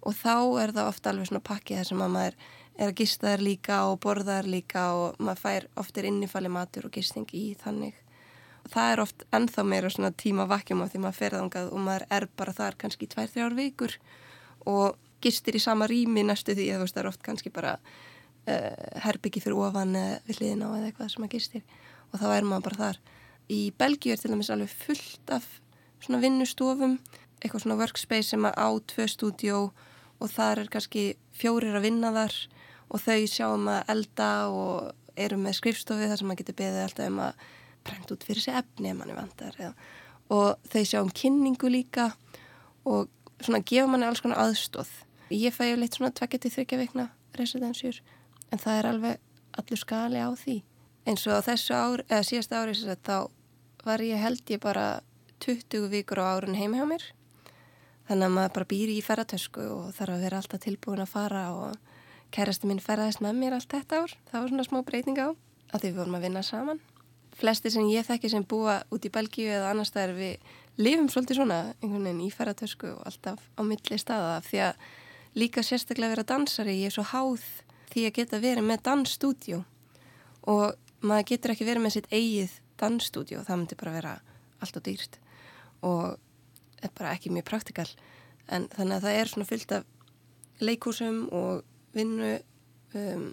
og 0.00 0.16
þá 0.16 0.62
er 0.62 0.72
það 0.72 0.88
ofta 0.88 1.12
alveg 1.12 1.28
svona 1.28 1.44
pakkið 1.44 1.82
þar 1.82 1.90
sem 1.90 2.06
að 2.06 2.16
maður 2.16 2.40
er 2.76 2.88
að 2.88 2.96
gista 3.02 3.28
þær 3.28 3.44
líka 3.44 3.82
og 3.90 4.00
borða 4.00 4.40
þær 4.40 4.50
líka 4.56 4.88
og 4.96 5.20
maður 5.20 5.44
fær 5.44 5.68
oftir 5.84 6.08
innifalli 6.08 6.52
matur 6.52 6.88
og 6.88 6.96
gisting 6.96 7.28
í 7.36 7.46
þannig. 7.60 8.05
Það 8.72 8.92
er 8.92 9.02
oft 9.02 9.24
ennþá 9.36 9.64
meira 9.66 9.90
svona 9.92 10.12
tíma 10.16 10.46
vakjum 10.50 10.82
á 10.82 10.86
því 10.90 11.02
maður 11.02 11.18
ferðangað 11.20 11.72
og 11.72 11.82
maður 11.86 12.06
er 12.18 12.28
bara 12.38 12.54
þar 12.56 12.78
kannski 12.80 13.08
tvær, 13.10 13.28
þrjár 13.30 13.56
vikur 13.58 13.96
og 14.66 14.96
gistir 15.22 15.56
í 15.56 15.62
sama 15.62 15.88
rými 15.90 16.24
næstu 16.26 16.56
því 16.56 16.70
að 16.74 16.86
það 16.86 17.02
er 17.02 17.10
oft 17.10 17.22
kannski 17.26 17.52
bara 17.54 17.76
uh, 17.76 19.02
herbyggi 19.04 19.42
fyrir 19.44 19.60
ofan 19.68 19.94
eða 19.98 20.18
við 20.26 20.40
hliðina 20.40 20.72
eða 20.78 20.90
eitthvað 20.90 21.12
sem 21.12 21.24
maður 21.24 21.36
gistir 21.36 21.62
og 22.10 22.18
þá 22.22 22.26
er 22.32 22.48
maður 22.48 22.66
bara 22.68 22.80
þar. 22.82 23.00
Í 23.46 23.60
Belgíu 23.78 24.14
er 24.14 24.20
til 24.20 24.32
dæmis 24.32 24.50
alveg 24.50 24.72
fullt 24.74 25.32
af 25.34 25.46
svona 26.02 26.20
vinnustofum, 26.22 26.98
eitthvað 27.40 27.64
svona 27.64 27.78
workspace 27.78 28.32
sem 28.32 28.46
að 28.48 28.58
á 28.58 28.68
tvö 28.90 29.06
stúdjó 29.10 29.60
og 30.16 30.32
þar 30.32 30.64
er 30.64 30.72
kannski 30.72 31.04
fjórir 31.36 31.76
að 31.76 31.86
vinna 31.86 32.12
þar 32.14 32.36
og 32.86 33.02
þau 33.02 33.26
sjáum 33.30 33.68
að 33.70 33.92
elda 33.94 34.30
og 34.50 34.94
eru 35.16 35.38
með 35.40 35.58
skrifstofi 35.60 36.08
þar 36.08 36.20
sem 36.20 36.28
maður 36.28 36.42
getur 36.42 36.58
beðið 36.60 36.82
alltaf 36.84 37.10
um 37.10 37.22
að 37.24 37.46
brenda 37.86 38.14
út 38.16 38.26
fyrir 38.26 38.42
sig 38.42 38.58
efni 38.58 38.90
ef 38.90 38.98
mann 38.98 39.12
er 39.12 39.20
vandar 39.20 39.58
eða. 39.58 39.74
og 40.28 40.70
þau 40.72 40.84
sjáum 40.90 41.10
kynningu 41.14 41.70
líka 41.70 42.12
og 42.84 43.08
svona 43.40 43.62
gefa 43.62 43.86
manni 43.86 44.06
alls 44.06 44.20
konar 44.20 44.42
aðstóð. 44.42 44.90
Ég 45.30 45.54
fæ 45.54 45.70
jo 45.70 45.76
leitt 45.76 45.94
svona 45.94 46.10
tvekketi 46.10 46.50
þryggja 46.50 46.78
vikna 46.78 47.08
residensjur 47.38 48.00
en 48.50 48.58
það 48.58 48.78
er 48.78 48.90
alveg 48.90 49.18
allur 49.58 49.78
skali 49.78 50.18
á 50.18 50.30
því. 50.34 50.62
Eins 51.06 51.26
og 51.30 51.44
þessu 51.46 51.74
ári, 51.74 52.06
eða 52.10 52.26
síðast 52.26 52.52
ári 52.52 52.74
þá 53.06 53.28
var 53.86 54.02
ég 54.02 54.18
held 54.18 54.42
ég 54.50 54.60
bara 54.62 55.00
20 55.40 55.86
vikur 55.92 56.18
á 56.18 56.34
árun 56.34 56.58
heima 56.58 56.80
hjá 56.80 56.86
mér 56.88 57.04
þannig 58.08 58.26
að 58.26 58.34
maður 58.36 58.54
bara 58.56 58.70
býri 58.70 58.96
í 58.98 59.04
ferratösku 59.04 59.62
og 59.62 59.94
þarf 59.96 60.16
að 60.16 60.24
vera 60.26 60.40
alltaf 60.40 60.62
tilbúin 60.62 61.02
að 61.02 61.12
fara 61.12 61.44
og 61.54 61.76
kærastu 62.34 62.70
minn 62.70 62.82
ferðast 62.82 63.22
með 63.22 63.40
mér 63.40 63.56
allt 63.58 63.70
þetta 63.70 64.02
ár 64.02 64.14
það 64.30 64.40
var 64.40 64.52
svona 64.52 64.66
smá 64.66 64.78
breyting 64.86 65.20
á 65.22 65.28
að 65.30 65.80
því 65.82 65.90
við 65.90 65.98
vorum 66.00 66.18
að 66.18 66.26
vinna 66.26 66.42
saman 66.46 66.82
flesti 67.36 67.72
sem 67.72 67.88
ég 67.92 68.06
þekki 68.06 68.30
sem 68.32 68.46
búa 68.48 68.80
út 68.92 69.04
í 69.04 69.12
Belgíu 69.12 69.50
eða 69.52 69.72
annar 69.72 69.88
staðar 69.88 70.14
við 70.16 70.52
lifum 70.80 71.08
svolítið 71.12 71.40
svona 71.40 71.60
einhvern 71.80 72.04
veginn 72.08 72.24
í 72.26 72.32
ferratösku 72.32 72.92
og 72.94 73.02
alltaf 73.08 73.42
á 73.56 73.60
milli 73.64 73.98
staða 74.00 74.40
því 74.46 74.62
að 74.68 74.86
líka 75.36 75.64
sérstaklega 75.64 76.14
vera 76.14 76.28
dansari 76.28 76.78
ég 76.80 76.90
er 76.90 76.96
svo 76.96 77.04
háð 77.12 77.44
því 77.92 78.06
að 78.08 78.16
geta 78.20 78.40
verið 78.40 78.68
með 78.68 78.84
dansstúdjó 78.88 79.62
og 80.52 80.76
maður 81.04 81.28
getur 81.32 81.52
ekki 81.52 81.68
verið 81.68 81.84
með 81.84 81.96
sitt 81.96 82.12
eigið 82.12 82.56
dansstúdjó 82.80 83.44
það 83.44 83.60
myndi 83.62 83.80
bara 83.80 83.96
vera 83.96 84.14
allt 84.64 84.78
og 84.80 84.86
dýrt 84.86 85.18
og 85.84 86.16
er 86.82 86.92
bara 86.96 87.14
ekki 87.16 87.32
mjög 87.32 87.48
praktikal. 87.50 87.88
En 88.48 88.68
þannig 88.74 88.98
að 88.98 89.06
það 89.06 89.18
er 89.20 89.30
svona 89.32 89.48
fyllt 89.48 89.74
af 89.76 89.86
leikúsum 90.62 91.18
og 91.34 91.64
vinnu 91.96 92.36
um, 92.96 93.26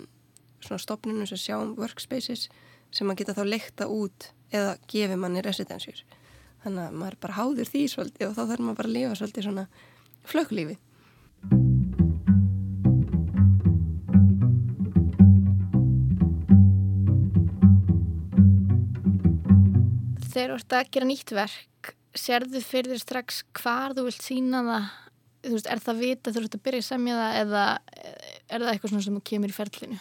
svona 0.63 0.81
stopnunum 0.81 1.29
sem 1.29 1.39
sjáum 1.39 1.75
workspaces 1.77 2.47
sem 2.93 3.07
maður 3.09 3.23
geta 3.23 3.37
þá 3.39 3.43
leikta 3.49 3.89
út 3.89 4.29
eða 4.53 4.77
gefi 4.91 5.17
manni 5.17 5.41
residensjur 5.43 6.03
þannig 6.63 6.85
að 6.85 6.97
maður 7.01 7.19
bara 7.25 7.37
háður 7.39 7.69
því 7.73 7.83
svolítið 7.91 8.29
og 8.29 8.35
þá 8.37 8.43
þarf 8.43 8.65
maður 8.65 8.79
bara 8.79 8.91
að 8.91 8.97
lifa 8.97 9.19
svolítið 9.19 9.47
svona 9.49 9.67
flökklífi 10.29 10.79
Þegar 20.33 20.49
þú 20.49 20.55
ert 20.57 20.73
að 20.73 20.87
gera 20.95 21.07
nýtt 21.09 21.31
verk 21.37 21.93
Serðu 22.17 22.61
fyrir 22.61 22.93
þér 22.93 23.01
strax 23.01 23.41
hvar 23.57 23.93
þú 23.97 24.05
vilt 24.05 24.21
sína 24.21 24.61
það? 24.65 24.89
Þú 25.43 25.53
veist, 25.57 25.67
er 25.73 25.81
það 25.83 26.01
vita 26.01 26.31
þú 26.33 26.41
ert 26.43 26.55
að 26.55 26.63
byrja 26.65 26.83
að 26.83 26.87
semja 26.87 27.15
það 27.19 27.37
eða 27.41 27.63
er 28.53 28.63
það 28.63 28.69
eitthvað 28.71 29.05
sem 29.07 29.21
kemur 29.27 29.51
í 29.51 29.55
ferlinu? 29.57 29.97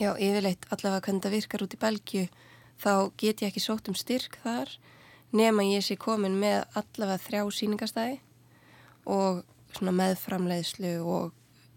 Já, 0.00 0.14
yfirleitt 0.16 0.64
allavega 0.72 1.04
hvernig 1.04 1.24
það 1.26 1.34
virkar 1.34 1.62
út 1.66 1.74
í 1.76 1.78
Belgju 1.80 2.20
þá 2.80 2.92
get 3.20 3.42
ég 3.42 3.50
ekki 3.50 3.60
sótt 3.60 3.88
um 3.90 3.96
styrk 3.98 4.38
þar 4.40 4.70
nema 5.36 5.66
ég 5.66 5.84
sé 5.84 5.98
komin 6.00 6.38
með 6.40 6.62
allavega 6.78 7.20
þrjá 7.20 7.42
síningastæði 7.52 8.14
og 9.12 9.42
svona 9.76 9.92
meðframleiðslu 9.98 10.94
og 11.04 11.34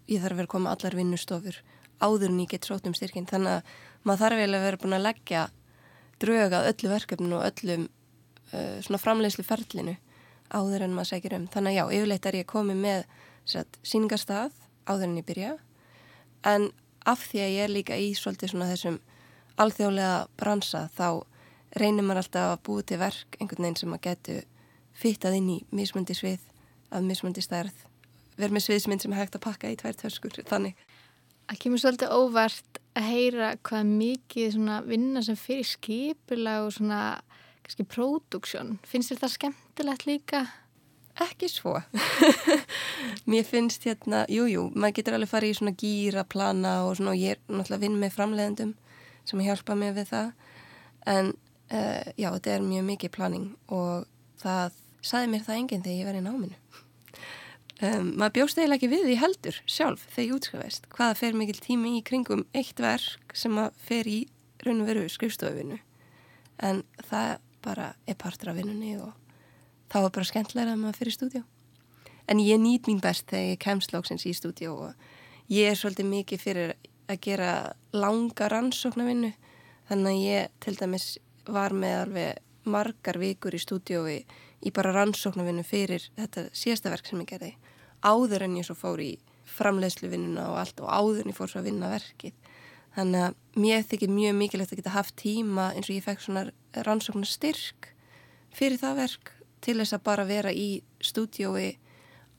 ég 0.08 0.22
þarf 0.22 0.32
að 0.32 0.40
vera 0.40 0.48
að 0.48 0.54
koma 0.54 0.72
allar 0.72 0.96
vinnustofur 0.96 1.58
áður 2.00 2.32
en 2.32 2.40
ég 2.40 2.54
get 2.54 2.68
sótt 2.68 2.88
um 2.88 2.96
styrkin 2.96 3.28
þannig 3.28 3.58
að 3.58 3.74
maður 4.08 4.22
þarf 4.22 4.40
vel 4.40 4.48
að 4.48 4.64
vera 4.66 4.80
búin 4.80 4.96
að 4.96 5.04
leggja 5.04 5.42
dröga 6.24 6.62
öllu 6.70 6.90
verkefninu 6.94 7.36
og 7.38 7.44
öllum 7.50 7.84
uh, 8.54 8.78
svona 8.86 9.02
framleiðslu 9.02 9.44
ferlinu 9.44 9.98
áður 10.54 10.86
en 10.86 10.96
maður 10.96 11.10
segir 11.12 11.36
um. 11.36 11.44
Þannig 11.52 11.74
að 11.74 11.76
já, 11.76 11.84
yfirleitt 11.98 12.30
er 12.30 12.40
ég 12.40 12.48
komið 12.48 12.80
með 12.86 13.04
síningarstað 13.84 14.56
áður 14.88 15.06
en 15.10 15.20
ég 15.20 15.28
byrja 15.28 15.52
en 16.48 16.70
af 17.08 17.26
því 17.28 17.42
að 17.44 17.54
ég 17.54 17.64
er 17.64 17.72
líka 17.72 17.98
í 18.00 18.12
svolítið 18.16 18.54
svona 18.54 18.70
þessum 18.72 18.98
alþjóðlega 19.60 20.18
bransa 20.40 20.86
þá 20.96 21.08
reynir 21.78 22.06
maður 22.06 22.22
alltaf 22.24 22.52
að 22.52 22.62
búið 22.66 22.86
til 22.90 23.00
verk 23.02 23.38
einhvern 23.40 23.66
veginn 23.66 23.80
sem 23.80 23.90
maður 23.90 24.06
getur 24.08 24.44
fyttað 24.94 25.38
inn 25.40 25.50
í 25.56 25.58
mismundi 25.74 26.16
svið 26.16 26.42
af 26.94 27.02
mismundi 27.02 27.42
stærð 27.42 27.84
verð 28.38 28.56
með 28.56 28.66
sviðsmynd 28.66 29.04
sem 29.04 29.14
er 29.14 29.22
hægt 29.22 29.38
að 29.38 29.44
pakka 29.46 29.70
í 29.70 29.78
tvær 29.78 29.98
törskur 29.98 30.42
þannig. 30.48 30.74
Það 31.44 31.60
kemur 31.60 31.82
svolítið 31.82 32.14
óvart 32.16 32.80
að 32.96 33.08
heyra 33.10 33.48
hvað 33.66 33.90
mikið 33.90 34.58
vinna 34.88 35.22
sem 35.22 35.38
fyrir 35.38 35.68
skipula 35.68 36.60
og 36.64 36.72
svona 36.74 37.00
kannski 37.64 37.86
próduksjón, 37.88 38.78
finnst 38.84 39.12
þér 39.12 39.22
það 39.22 39.34
skemmtilegt 39.34 40.06
líka? 40.08 40.44
Ekki 41.22 41.48
svo. 41.48 41.76
Mér 43.30 43.44
finnst 43.46 43.86
hérna, 43.86 44.24
jújú 44.26 44.50
jú, 44.50 44.64
maður 44.74 44.96
getur 44.98 45.16
alveg 45.18 45.30
farið 45.30 45.52
í 45.52 45.58
svona 45.60 45.74
gýra 45.78 46.24
plana 46.26 46.72
og 46.88 46.96
svona 46.98 47.14
og 47.14 47.20
ég 47.20 47.36
er 47.36 47.42
náttúrulega 47.46 47.84
vinn 47.84 48.00
með 48.00 48.16
framleiðendum 48.16 48.72
sem 49.28 49.44
hjálpa 49.46 49.76
mig 49.78 49.94
við 49.94 50.10
það. 50.10 50.32
En 51.14 51.30
uh, 51.70 52.02
já, 52.18 52.28
þetta 52.28 52.56
er 52.56 52.66
mjög 52.66 52.88
mikið 52.90 53.14
planning 53.14 53.46
og 53.70 54.08
það 54.42 54.82
saði 55.04 55.30
mér 55.30 55.46
það 55.46 55.60
enginn 55.60 55.86
þegar 55.86 56.00
ég 56.00 56.10
var 56.10 56.18
í 56.18 56.24
náminu. 56.24 56.60
Um, 57.82 58.12
maður 58.18 58.36
bjóst 58.38 58.58
eiginlega 58.58 58.78
ekki 58.78 58.90
við 58.92 59.08
því 59.08 59.14
heldur 59.18 59.56
sjálf 59.66 60.04
þegar 60.14 60.26
ég 60.28 60.36
útskafast 60.36 60.84
hvaða 60.94 61.16
fer 61.18 61.34
mikil 61.38 61.58
tími 61.58 61.96
í 61.98 62.04
kringum 62.06 62.44
eitt 62.54 62.78
verk 62.80 63.34
sem 63.34 63.58
að 63.58 63.74
fer 63.82 64.08
í 64.08 64.20
raun 64.62 64.84
og 64.84 64.88
veru 64.88 65.02
skrifstofinu 65.10 65.80
en 66.62 66.84
það 67.08 67.32
bara 67.66 67.88
er 68.06 68.18
partur 68.20 68.52
af 68.52 68.60
vinnunni 68.60 68.94
og 69.02 69.10
þá 69.94 70.00
er 70.02 70.14
bara 70.14 70.26
skemmtilega 70.26 70.72
að 70.74 70.80
maður 70.82 70.98
fyrir 70.98 71.14
stúdjó. 71.14 71.40
En 72.26 72.40
ég 72.42 72.58
nýt 72.58 72.88
mín 72.90 73.02
best 73.02 73.28
þegar 73.30 73.50
ég 73.52 73.60
kemst 73.62 73.92
lóksins 73.94 74.24
í 74.26 74.32
stúdjó 74.34 74.72
og 74.88 75.52
ég 75.52 75.70
er 75.70 75.78
svolítið 75.78 76.08
mikið 76.10 76.40
fyrir 76.42 76.72
að 77.06 77.20
gera 77.22 77.50
langa 77.94 78.48
rannsóknarvinnu. 78.50 79.30
Þannig 79.90 80.10
að 80.10 80.24
ég 80.24 80.56
til 80.64 80.74
dæmis 80.80 81.06
var 81.46 81.76
með 81.76 81.98
alveg 82.00 82.40
margar 82.64 83.20
vikur 83.20 83.54
í 83.54 83.60
stúdjói 83.60 84.16
í 84.64 84.72
bara 84.74 84.94
rannsóknarvinnu 84.96 85.62
fyrir 85.68 86.08
þetta 86.16 86.48
síðasta 86.56 86.90
verk 86.90 87.06
sem 87.06 87.22
ég 87.22 87.30
gerði. 87.30 87.52
Áður 88.02 88.48
en 88.48 88.58
ég 88.58 88.66
svo 88.66 88.74
fór 88.78 89.04
í 89.04 89.12
framleiðsluvinnuna 89.54 90.48
og 90.50 90.58
allt 90.64 90.82
og 90.82 90.90
áður 90.90 91.22
en 91.22 91.34
ég 91.34 91.38
fór 91.38 91.52
svo 91.52 91.62
að 91.62 91.68
vinna 91.68 91.92
verkið. 91.92 92.34
Þannig 92.96 93.28
að 93.28 93.62
mér 93.62 93.86
þykir 93.90 94.14
mjög 94.16 94.36
mikilvægt 94.40 94.74
að 94.74 94.80
geta 94.80 94.96
haft 94.96 95.16
tíma 95.20 95.70
eins 95.74 95.90
og 95.90 95.96
ég 95.98 96.06
fekk 96.06 96.24
svona 96.24 96.44
rannsóknar 96.86 97.28
styrk 97.28 97.90
fyrir 98.54 98.80
það 98.80 99.00
verk 99.02 99.34
til 99.64 99.78
þess 99.80 99.96
að 99.96 100.04
bara 100.06 100.28
vera 100.28 100.52
í 100.52 100.68
stúdiói 101.02 101.74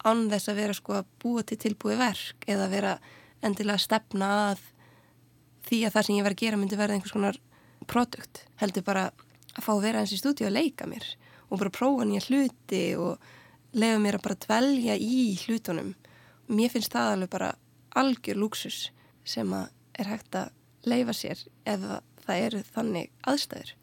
án 0.05 0.27
þess 0.29 0.51
að 0.51 0.60
vera 0.62 0.77
sko 0.77 0.98
að 1.00 1.12
búa 1.22 1.44
til 1.44 1.58
tilbúi 1.62 1.98
verk 1.98 2.46
eða 2.51 2.70
vera 2.72 2.96
endilega 3.46 3.79
að 3.79 3.86
stefna 3.86 4.32
að 4.51 4.63
því 5.65 5.79
að 5.86 5.96
það 5.96 6.08
sem 6.08 6.17
ég 6.17 6.25
var 6.25 6.36
að 6.36 6.44
gera 6.44 6.60
myndi 6.62 6.79
verða 6.79 6.98
einhvers 6.98 7.15
konar 7.15 7.39
produkt. 7.89 8.44
Heldur 8.62 8.86
bara 8.86 9.05
að 9.55 9.63
fá 9.65 9.72
að 9.74 9.86
vera 9.88 10.03
eins 10.03 10.13
í 10.13 10.20
stúdió 10.20 10.50
að 10.50 10.58
leika 10.60 10.89
mér 10.89 11.08
og 11.50 11.60
bara 11.62 11.74
prófa 11.74 12.05
nýja 12.08 12.25
hluti 12.27 12.84
og 13.00 13.25
lefa 13.75 14.01
mér 14.01 14.20
að 14.20 14.25
bara 14.27 14.41
dvelja 14.46 14.98
í 14.98 15.22
hlutunum. 15.46 15.94
Mér 16.48 16.74
finnst 16.74 16.94
það 16.94 17.13
alveg 17.15 17.34
bara 17.34 17.53
algjör 17.98 18.41
lúksus 18.41 18.89
sem 19.25 19.53
að 19.55 19.72
er 19.98 20.12
hægt 20.12 20.38
að 20.38 20.53
leifa 20.86 21.15
sér 21.15 21.41
ef 21.65 21.89
það 22.25 22.46
eru 22.50 22.63
þannig 22.75 23.12
aðstæður. 23.25 23.74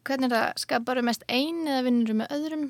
Hvernig 0.00 0.30
er 0.30 0.36
það 0.36 0.60
skaparu 0.62 1.02
mest 1.04 1.24
einu 1.28 1.68
eða 1.68 1.84
vinnur 1.84 2.16
með 2.22 2.30
öðrum? 2.36 2.68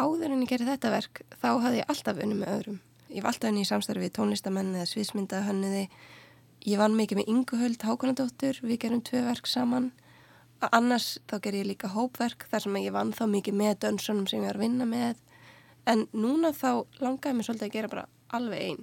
Áður 0.00 0.32
en 0.34 0.42
ég 0.42 0.50
gerði 0.50 0.72
þetta 0.72 0.90
verk 0.94 1.20
þá 1.38 1.50
hafði 1.62 1.78
ég 1.78 1.92
alltaf 1.92 2.16
vinnur 2.18 2.40
með 2.40 2.54
öðrum. 2.56 2.80
ég 3.10 3.22
var 3.22 3.32
alltaf 3.32 3.48
henni 3.50 3.62
í 3.62 3.68
samstarfi 3.68 4.04
við 4.04 4.12
tónlistamenn 4.18 4.74
eða 4.74 4.88
sviðsmyndahönniði 4.90 5.84
ég 6.70 6.78
vann 6.78 6.94
mikið 6.98 7.20
með 7.20 7.30
Inguhöld 7.32 7.82
Hákonadóttur 7.82 8.60
við 8.62 8.78
gerum 8.84 9.02
tvö 9.02 9.22
verk 9.26 9.50
saman 9.50 9.90
annars 10.68 11.18
þá 11.30 11.38
ger 11.42 11.56
ég 11.56 11.68
líka 11.70 11.90
hópverk 11.94 12.46
þar 12.50 12.64
sem 12.66 12.78
ég 12.82 12.94
vann 12.94 13.12
þá 13.16 13.24
mikið 13.32 13.56
með 13.56 13.78
dönsunum 13.86 14.26
sem 14.28 14.42
ég 14.42 14.50
var 14.50 14.58
að 14.60 14.64
vinna 14.66 14.86
með 14.86 15.22
en 15.88 16.06
núna 16.12 16.52
þá 16.52 16.84
langaði 17.00 17.36
mér 17.38 17.48
svolítið 17.48 17.68
að 17.68 17.76
gera 17.76 17.92
bara 17.94 18.06
alveg 18.36 18.66
einn 18.66 18.82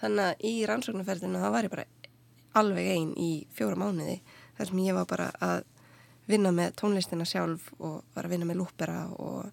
þannig 0.00 0.28
að 0.28 0.44
í 0.46 0.54
rannsóknarferðinu 0.70 1.42
þá 1.42 1.48
var 1.56 1.66
ég 1.66 1.74
bara 1.74 1.86
alveg 2.56 2.92
einn 2.94 3.12
í 3.18 3.30
fjóra 3.56 3.80
mánuði 3.80 4.20
þar 4.56 4.70
sem 4.70 4.84
ég 4.84 4.96
var 4.96 5.08
bara 5.10 5.30
að 5.42 5.64
vinna 6.26 6.52
með 6.54 6.76
tónlistina 6.80 7.26
sjálf 7.28 7.70
og 7.78 8.02
var 8.14 8.26
að 8.26 8.34
vinna 8.34 8.48
með 8.48 8.60
lúpera 8.62 9.00
og 9.22 9.50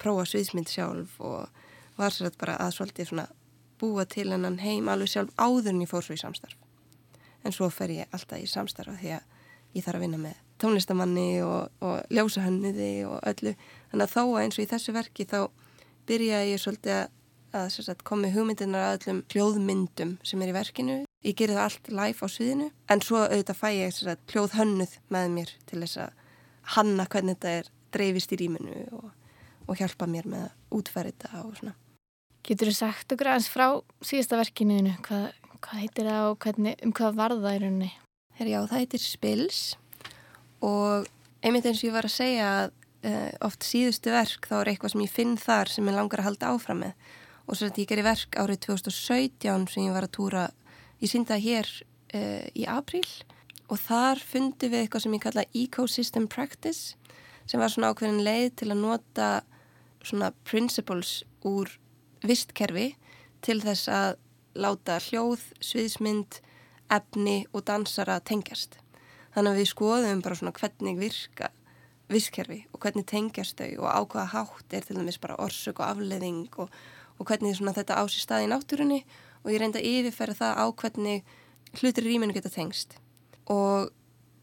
prófa 0.00 0.26
sviðsmynd 0.28 0.70
sjálf 0.70 1.18
og 1.20 1.48
var 1.98 2.14
að 2.14 2.38
bara 2.40 2.56
að 2.62 2.76
svolítið 2.78 3.10
svona 3.10 3.26
búa 3.80 4.04
til 4.08 4.30
hennan 4.32 4.60
heim 4.62 4.88
alveg 4.88 5.12
sjálf 5.12 5.34
áðurinn 5.36 5.84
í 5.84 5.90
fórsvið 5.90 6.22
samstarf. 6.22 6.58
En 7.44 7.52
svo 7.52 7.68
fer 7.70 7.92
ég 7.92 8.14
alltaf 8.14 8.40
í 8.40 8.48
samstarfa 8.48 8.96
því 9.00 9.12
að 9.18 9.76
ég 9.76 9.84
þarf 9.84 9.98
að 9.98 10.04
vinna 10.06 10.20
með 10.22 10.40
tónlistamanni 10.62 11.28
og, 11.44 11.68
og 11.84 12.14
ljósahönniði 12.14 12.92
og 13.08 13.18
öllu. 13.28 13.54
Þannig 13.90 14.06
að 14.06 14.14
þá 14.14 14.22
eins 14.40 14.58
og 14.58 14.64
í 14.64 14.70
þessu 14.70 14.94
verki 14.94 15.26
þá 15.28 15.38
byrja 16.08 16.40
ég 16.48 16.62
svolítið 16.62 16.96
að, 17.00 17.12
að 17.54 18.04
komi 18.06 18.32
hugmyndinar 18.34 18.88
að 18.88 18.96
öllum 18.98 19.22
hljóðmyndum 19.32 20.16
sem 20.26 20.42
er 20.42 20.52
í 20.52 20.56
verkinu 20.56 20.96
ég 21.24 21.36
gerir 21.38 21.56
það 21.56 21.66
allt 21.68 21.90
live 21.92 22.26
á 22.26 22.28
sviðinu 22.28 22.68
en 22.92 23.02
svo 23.04 23.22
auðvitað 23.22 23.60
fæ 23.60 23.68
ég 23.72 23.94
sagt, 23.96 24.34
hljóð 24.34 24.56
hönnuð 24.58 24.98
með 25.14 25.30
mér 25.38 25.54
til 25.68 25.80
þess 25.80 26.00
að 26.04 26.20
hanna 26.74 27.06
hvernig 27.10 27.38
þetta 27.38 27.54
er 27.60 27.70
dreifist 27.94 28.34
í 28.34 28.40
rýminu 28.40 28.82
og, 28.98 29.08
og 29.68 29.80
hjálpa 29.80 30.08
mér 30.10 30.28
með 30.28 30.46
að 30.48 30.78
útfæra 30.78 31.12
þetta 31.12 31.42
og 31.44 31.56
svona. 31.58 31.74
Getur 32.44 32.70
þú 32.70 32.76
sagt 32.76 33.14
okkur 33.14 33.30
aðeins 33.32 33.48
frá 33.48 33.66
síðasta 34.04 34.40
verkinuðinu? 34.40 34.94
Hvað, 35.06 35.26
hvað 35.64 35.80
heitir 35.80 36.08
það 36.10 36.30
og 36.30 36.38
hvernig, 36.44 36.78
um 36.84 36.94
hvað 36.96 37.18
var 37.20 37.36
það 37.38 37.56
í 37.56 37.60
rauninni? 37.62 37.90
Herri, 38.34 38.52
já, 38.52 38.60
það 38.68 38.80
heitir 38.82 39.04
Spils 39.04 39.60
og 40.64 41.08
einmitt 41.44 41.68
eins 41.68 41.80
og 41.80 41.88
ég 41.88 41.94
var 41.94 42.08
að 42.08 42.16
segja 42.16 42.48
að 42.58 42.72
uh, 43.08 43.30
oft 43.46 43.64
síðustu 43.64 44.12
verk 44.12 44.48
þá 44.50 44.56
er 44.60 44.72
eitthvað 44.72 44.94
sem 44.94 45.04
ég 45.04 45.14
finn 45.14 45.36
þar 45.40 45.72
sem 45.72 45.88
ég 45.88 45.96
langar 45.96 46.22
að 46.22 46.30
halda 46.30 46.52
áfram 46.52 46.82
með 46.84 47.12
og 47.44 47.56
svo 47.56 47.68
að 47.68 47.80
ég 47.82 47.88
gerir 47.90 48.06
verk 48.06 48.36
árið 48.40 48.66
2017 48.70 49.66
sem 49.72 49.86
ég 49.86 49.96
var 49.96 50.06
að 50.08 50.16
túra 50.16 50.44
Ég 51.04 51.10
síndi 51.10 51.34
það 51.34 51.42
hér 51.44 51.70
uh, 52.16 52.44
í 52.56 52.66
apríl 52.70 53.08
og 53.68 53.80
þar 53.80 54.20
fundi 54.24 54.70
við 54.72 54.84
eitthvað 54.84 55.04
sem 55.04 55.16
ég 55.16 55.24
kalla 55.24 55.44
Ecosystem 55.52 56.28
Practice 56.32 56.94
sem 57.44 57.60
var 57.60 57.72
svona 57.72 57.90
ákveðin 57.92 58.22
leið 58.24 58.46
til 58.60 58.70
að 58.70 58.80
nota 58.80 59.28
svona 60.04 60.30
principles 60.48 61.22
úr 61.44 61.68
vistkerfi 62.24 62.94
til 63.44 63.58
þess 63.60 63.90
að 63.92 64.16
láta 64.54 64.96
hljóð, 65.02 65.42
sviðsmynd, 65.60 66.38
efni 66.92 67.42
og 67.52 67.64
dansara 67.68 68.20
tengjast. 68.24 68.78
Þannig 69.34 69.50
að 69.50 69.60
við 69.60 69.70
skoðum 69.72 70.22
bara 70.24 70.38
svona 70.38 70.54
hvernig 70.56 71.00
virka 71.00 71.50
vistkerfi 72.12 72.62
og 72.70 72.80
hvernig 72.84 73.04
tengjast 73.10 73.58
þau 73.58 73.84
og 73.84 73.90
ákvaða 73.90 74.30
hátt 74.32 74.76
er 74.76 74.86
til 74.86 74.96
dæmis 75.00 75.20
bara 75.20 75.36
orsök 75.42 75.82
og 75.82 75.88
afleðing 75.90 76.60
og, 76.62 76.72
og 77.18 77.28
hvernig 77.28 77.56
þetta 77.56 77.98
á 77.98 78.02
sér 78.08 78.24
stað 78.24 78.46
í 78.46 78.50
náttúrunni 78.50 79.00
og 79.44 79.52
ég 79.52 79.60
reynda 79.60 79.80
að 79.80 79.90
yfirferða 79.90 80.38
það 80.40 80.60
á 80.60 80.66
hvernig 80.80 81.34
hlutir 81.80 82.06
í 82.06 82.14
rýminu 82.14 82.34
geta 82.34 82.52
tengst. 82.52 82.96
Og 83.50 83.90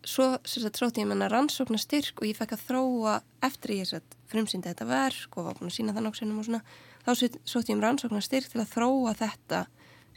svo 0.05 0.37
trótti 0.73 1.03
ég 1.03 1.09
menna 1.09 1.29
rannsókna 1.29 1.79
styrk 1.81 2.21
og 2.21 2.29
ég 2.29 2.37
fekk 2.37 2.55
að 2.55 2.65
þróa 2.69 3.15
eftir 3.45 3.75
ég 3.77 4.11
frumsýndi 4.31 4.69
þetta 4.69 4.87
verk 4.89 5.37
og 5.37 5.47
var 5.47 5.57
búin 5.59 5.69
að 5.69 5.77
sína 5.77 5.95
það 5.95 6.07
nokksennum 6.07 6.39
og 6.41 6.47
svona 6.47 6.61
þá 7.05 7.11
sótti 7.45 7.71
ég 7.71 7.77
um 7.77 7.83
rannsókna 7.83 8.21
styrk 8.23 8.51
til 8.51 8.61
að 8.61 8.71
þróa 8.75 9.15
þetta 9.19 9.65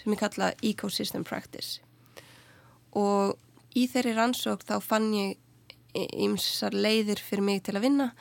sem 0.00 0.14
ég 0.14 0.20
kalla 0.20 0.52
Ecosystem 0.62 1.24
Practice. 1.24 1.80
Og 2.94 3.34
í 3.74 3.86
þeirri 3.90 4.14
rannsók 4.16 4.64
þá 4.64 4.78
fann 4.84 5.10
ég 5.16 5.40
ymsar 5.94 6.74
leiðir 6.74 7.20
fyrir 7.22 7.44
mig 7.46 7.64
til 7.66 7.76
að 7.76 7.86
vinna 7.86 8.12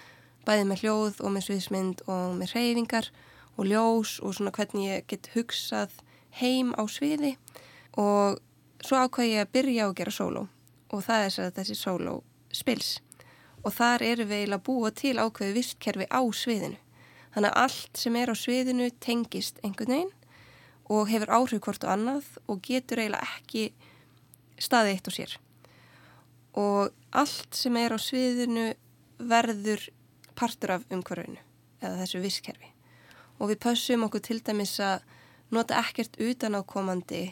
bæði 0.46 0.66
með 0.70 0.84
hljóð 0.84 1.22
og 1.24 1.32
með 1.34 1.48
sviðsmynd 1.48 2.04
og 2.12 2.36
með 2.38 2.58
reyfingar 2.58 3.08
og 3.10 3.33
ljós 3.62 4.18
og 4.24 4.34
svona 4.36 4.54
hvernig 4.54 4.90
ég 4.90 5.08
get 5.12 5.30
hugsað 5.36 5.94
heim 6.40 6.74
á 6.74 6.84
sviði. 6.90 7.36
Og 8.00 8.40
svo 8.84 9.02
ákvæði 9.06 9.36
ég 9.36 9.46
að 9.46 9.54
byrja 9.54 9.86
á 9.86 9.88
að 9.92 9.98
gera 10.00 10.14
sóló. 10.14 10.48
Og 10.94 11.04
það 11.06 11.28
er 11.28 11.54
þessi 11.58 11.78
sóló 11.78 12.16
spils. 12.54 12.98
Og 13.64 13.74
þar 13.74 14.04
eru 14.06 14.26
við 14.28 14.44
eiginlega 14.44 14.66
búa 14.66 14.92
til 14.92 15.16
ákveði 15.22 15.58
vistkerfi 15.60 16.10
á 16.10 16.22
sviðinu. 16.34 16.80
Þannig 17.34 17.50
að 17.50 17.62
allt 17.64 18.02
sem 18.02 18.18
er 18.20 18.34
á 18.34 18.36
sviðinu 18.38 18.90
tengist 19.02 19.62
einhvern 19.64 19.96
veginn 19.96 20.14
og 20.94 21.08
hefur 21.10 21.32
áhrif 21.34 21.64
hvort 21.64 21.86
og 21.88 21.94
annað 21.94 22.28
og 22.52 22.60
getur 22.66 23.02
eiginlega 23.02 23.38
ekki 23.40 23.64
staði 24.62 24.94
eitt 24.94 25.10
og 25.10 25.16
sér. 25.16 25.38
Og 26.60 26.94
allt 27.10 27.58
sem 27.58 27.80
er 27.82 27.96
á 27.96 28.00
sviðinu 28.02 28.68
verður 29.24 29.88
partur 30.38 30.78
af 30.78 30.86
umhverfinu 30.94 31.42
eða 31.82 31.98
þessu 32.04 32.22
vistkerfi 32.22 32.73
og 33.40 33.50
við 33.52 33.62
pössum 33.66 34.06
okkur 34.08 34.24
til 34.24 34.40
dæmis 34.46 34.78
að 34.84 35.04
nota 35.54 35.80
ekkert 35.82 36.18
utanákomandi 36.22 37.26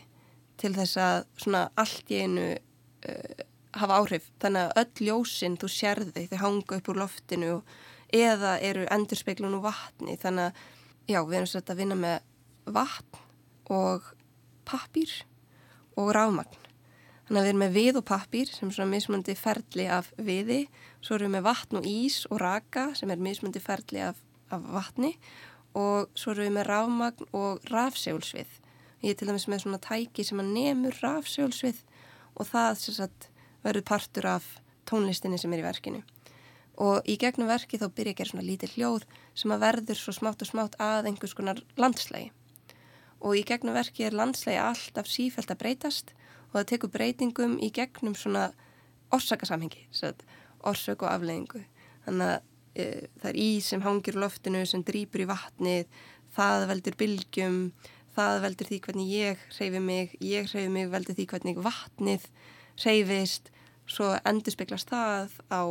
til 0.61 0.73
þess 0.75 0.99
að 1.01 1.23
svona 1.41 1.63
allt 1.79 2.11
í 2.13 2.21
einu 2.21 2.47
uh, 2.53 3.45
hafa 3.77 3.99
áhrif. 4.01 4.29
Þannig 4.41 4.67
að 4.67 4.81
öll 4.81 5.07
ljósinn 5.07 5.57
þú 5.59 5.71
sérði 5.71 6.27
þau 6.31 6.39
hanga 6.45 6.77
upp 6.77 6.91
úr 6.91 7.01
loftinu 7.01 7.57
eða 8.11 8.57
eru 8.59 8.87
endurspeglun 8.91 9.57
úr 9.57 9.65
vatni. 9.65 10.17
Þannig 10.19 10.51
að 10.51 10.63
já, 11.07 11.19
við 11.19 11.37
erum 11.37 11.51
svolítið 11.51 11.75
að 11.75 11.83
vinna 11.83 11.99
með 11.99 12.17
vatn 12.77 13.21
og 13.71 14.11
pappir 14.67 15.13
og 15.99 16.11
rámagn. 16.15 16.57
Þannig 17.27 17.39
að 17.39 17.45
við 17.45 17.51
erum 17.53 17.63
með 17.63 17.77
við 17.77 17.99
og 18.01 18.07
pappir 18.09 18.49
sem 18.51 18.67
er 18.67 18.75
svona 18.75 18.91
mismundi 18.91 19.37
ferli 19.39 19.85
af 19.87 20.11
viði. 20.19 20.65
Svo 20.99 21.15
erum 21.15 21.31
við 21.31 21.37
með 21.37 21.47
vatn 21.47 21.79
og 21.79 21.87
ís 21.87 22.25
og 22.29 22.41
raka 22.43 22.89
sem 22.97 23.13
er 23.13 23.23
mismundi 23.23 23.63
ferli 23.63 24.03
af, 24.03 24.19
af 24.51 24.67
vatni 24.75 25.13
og 25.15 25.50
svo 25.73 26.33
erum 26.33 26.47
við 26.47 26.55
með 26.57 26.67
rafmagn 26.67 27.29
og 27.37 27.67
rafsjálfsvið. 27.71 28.57
Ég 29.01 29.13
er 29.13 29.17
til 29.17 29.27
dæmis 29.29 29.47
með 29.49 29.63
svona 29.63 29.81
tæki 29.81 30.25
sem 30.27 30.41
að 30.41 30.51
nefnur 30.55 30.97
rafsjálfsvið 31.01 31.83
og 32.35 32.49
það 32.49 32.81
sagt, 32.83 33.29
verður 33.63 33.87
partur 33.87 34.27
af 34.29 34.47
tónlistinni 34.89 35.39
sem 35.39 35.53
er 35.53 35.61
í 35.61 35.65
verkinu. 35.65 36.01
Og 36.81 37.05
í 37.09 37.17
gegnum 37.21 37.49
verki 37.49 37.77
þá 37.77 37.87
byrja 37.93 38.15
að 38.15 38.19
gera 38.19 38.31
svona 38.31 38.47
lítið 38.47 38.75
hljóð 38.75 39.07
sem 39.37 39.53
að 39.53 39.63
verður 39.65 39.99
svo 39.99 40.13
smátt 40.15 40.43
og 40.43 40.49
smátt 40.49 40.77
að 40.81 41.11
einhvers 41.11 41.35
konar 41.37 41.61
landslægi. 41.77 42.31
Og 43.21 43.37
í 43.37 43.43
gegnum 43.45 43.77
verki 43.77 44.07
er 44.07 44.17
landslægi 44.17 44.61
alltaf 44.61 45.09
sífælt 45.09 45.53
að 45.53 45.61
breytast 45.61 46.13
og 46.49 46.59
það 46.59 46.69
tekur 46.71 46.93
breytingum 46.95 47.57
í 47.61 47.69
gegnum 47.73 48.15
svona 48.17 48.49
orsakasamhengi, 49.13 49.85
orsök 50.61 51.03
og 51.05 51.11
afleiðingu. 51.11 51.61
Þannig 52.07 52.33
að 52.33 52.50
það 52.75 53.29
er 53.31 53.39
ís 53.41 53.71
sem 53.71 53.81
hangir 53.83 54.17
loftinu 54.19 54.63
sem 54.65 54.83
drýpur 54.87 55.25
í 55.25 55.29
vatnið 55.29 56.03
það 56.35 56.67
veldur 56.69 56.97
bylgjum 56.99 57.57
það 58.15 58.37
veldur 58.45 58.69
því 58.69 58.79
hvernig 58.85 59.11
ég 59.11 59.41
hreyfi 59.55 59.81
mig 59.83 60.15
ég 60.23 60.47
hreyfi 60.51 60.71
mig 60.71 60.91
veldur 60.91 61.17
því 61.17 61.27
hvernig 61.31 61.59
vatnið 61.63 62.27
hreyfist. 62.81 63.51
Svo 63.89 64.13
endur 64.27 64.53
speklast 64.53 64.91
það 64.91 65.33
á 65.51 65.63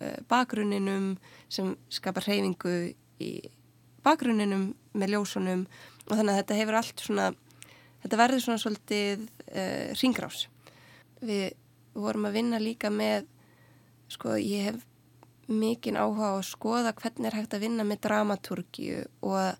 e, 0.00 0.12
bakgrunninum 0.30 1.16
sem 1.52 1.74
skapar 1.92 2.24
hreyfingu 2.24 2.94
í 3.20 3.32
bakgrunninum 4.06 4.70
með 4.96 5.16
ljósunum. 5.16 5.66
Og 6.06 6.14
þannig 6.14 6.32
að 6.32 6.40
þetta 6.40 6.58
hefur 6.60 6.78
allt 6.80 7.04
svona 7.04 7.30
þetta 8.04 8.20
verður 8.20 8.44
svona 8.44 8.62
svolítið 8.62 9.24
e, 9.50 9.62
ringrás 9.98 10.46
við 11.24 11.56
vorum 11.96 12.28
að 12.28 12.36
vinna 12.38 12.60
líka 12.60 12.90
með 12.92 13.26
sko 14.12 14.36
ég 14.38 14.68
hef 14.68 14.84
mikinn 15.46 15.98
áhuga 15.98 16.32
á 16.32 16.36
að 16.36 16.48
skoða 16.48 16.94
hvernig 16.98 17.28
er 17.30 17.38
hægt 17.38 17.54
að 17.54 17.66
vinna 17.66 17.86
með 17.86 18.02
dramaturgíu 18.08 19.02
og 19.22 19.36
að 19.38 19.58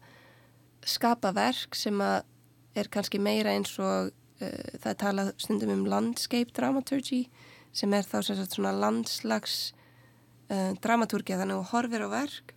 skapa 0.87 1.33
verk 1.35 1.77
sem 1.79 2.01
að 2.03 2.25
er 2.77 2.91
kannski 2.93 3.21
meira 3.23 3.55
eins 3.57 3.73
og 3.81 4.11
uh, 4.11 4.67
það 4.83 4.91
er 4.93 4.99
talað 5.01 5.33
stundum 5.41 5.73
um 5.75 5.87
landscape 5.91 6.55
dramaturgy 6.57 7.27
sem 7.77 7.93
er 7.97 8.07
þá 8.07 8.19
svona 8.27 8.75
landslags 8.77 9.73
uh, 10.51 10.73
dramaturgía 10.83 11.41
þannig 11.41 11.61
að 11.61 11.71
horfir 11.73 12.07
á 12.07 12.09
verk. 12.13 12.55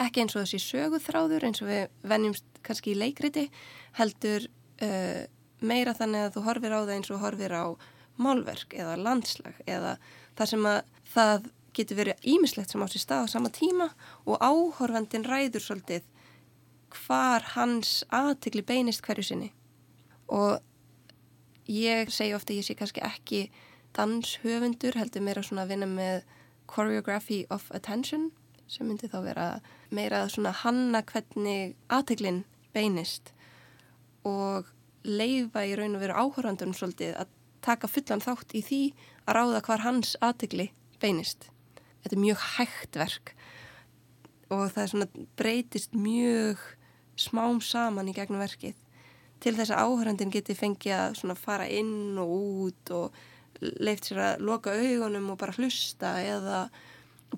Ekki 0.00 0.22
eins 0.22 0.36
og 0.36 0.44
þessi 0.44 0.60
söguþráður 0.62 1.46
eins 1.48 1.62
og 1.62 1.70
við 1.70 1.82
vennjumst 2.08 2.62
kannski 2.64 2.94
í 2.94 2.98
leikriti 2.98 3.48
heldur 3.98 4.46
uh, 4.82 5.24
meira 5.62 5.94
þannig 5.96 6.28
að 6.28 6.36
þú 6.36 6.44
horfir 6.48 6.74
á 6.74 6.80
það 6.82 6.94
eins 6.96 7.12
og 7.12 7.22
horfir 7.22 7.54
á 7.54 7.64
málverk 8.22 8.74
eða 8.76 8.98
landslag 9.00 9.58
eða 9.66 9.96
það 10.36 10.50
sem 10.52 10.66
að 10.68 10.80
það 11.14 11.50
getur 11.76 11.98
verið 12.00 12.26
ímislegt 12.34 12.72
sem 12.72 12.82
á 12.84 12.86
sér 12.90 13.04
stað 13.04 13.24
á 13.24 13.32
sama 13.32 13.52
tíma 13.52 13.88
og 14.26 14.40
áhorfandin 14.40 15.26
ræður 15.28 15.64
svolítið 15.64 16.08
hvar 16.92 17.46
hans 17.54 18.02
aðtegli 18.12 18.64
beinist 18.68 19.04
hverju 19.06 19.24
sinni 19.24 19.50
og 20.28 20.60
ég 21.68 22.12
segi 22.12 22.36
ofta 22.36 22.56
ég 22.56 22.66
sé 22.66 22.76
kannski 22.76 23.04
ekki 23.04 23.42
danshöfundur 23.96 24.96
heldur 25.00 25.24
meira 25.24 25.44
svona 25.44 25.64
að 25.64 25.74
vinna 25.74 25.88
með 25.88 26.24
choreography 26.68 27.44
of 27.50 27.68
attention 27.76 28.30
sem 28.68 28.88
myndi 28.88 29.10
þá 29.12 29.18
vera 29.26 29.46
meira 29.92 30.24
svona 30.32 30.52
hanna 30.62 31.02
hvernig 31.04 31.76
aðteglin 31.92 32.44
beinist 32.72 33.32
og 34.28 34.68
leifa 35.04 35.64
í 35.66 35.74
raun 35.76 35.96
og 35.98 36.04
veru 36.04 36.16
áhörandunum 36.16 36.76
svolítið 36.76 37.16
að 37.20 37.32
taka 37.62 37.90
fullan 37.90 38.22
þátt 38.22 38.54
í 38.58 38.62
því 38.66 38.82
að 39.26 39.36
ráða 39.38 39.64
hvar 39.66 39.84
hans 39.86 40.14
aðtegli 40.24 40.70
beinist. 41.02 41.51
Þetta 42.02 42.16
er 42.16 42.22
mjög 42.26 42.46
hægt 42.56 43.00
verk 43.00 43.34
og 44.52 44.68
það 44.74 44.82
er 44.82 44.92
svona 44.92 45.26
breytist 45.38 45.94
mjög 45.96 46.62
smám 47.20 47.60
saman 47.64 48.10
í 48.10 48.16
gegnum 48.16 48.42
verkið 48.42 48.76
til 49.42 49.54
þess 49.56 49.72
að 49.74 49.84
áhörandin 49.86 50.32
geti 50.32 50.54
fengið 50.54 50.96
að 50.96 51.18
svona 51.18 51.36
fara 51.38 51.66
inn 51.70 52.18
og 52.20 52.32
út 52.38 52.92
og 52.94 53.20
leift 53.82 54.08
sér 54.08 54.22
að 54.22 54.44
loka 54.46 54.74
augunum 54.74 55.32
og 55.32 55.38
bara 55.40 55.54
hlusta 55.56 56.16
eða 56.22 56.64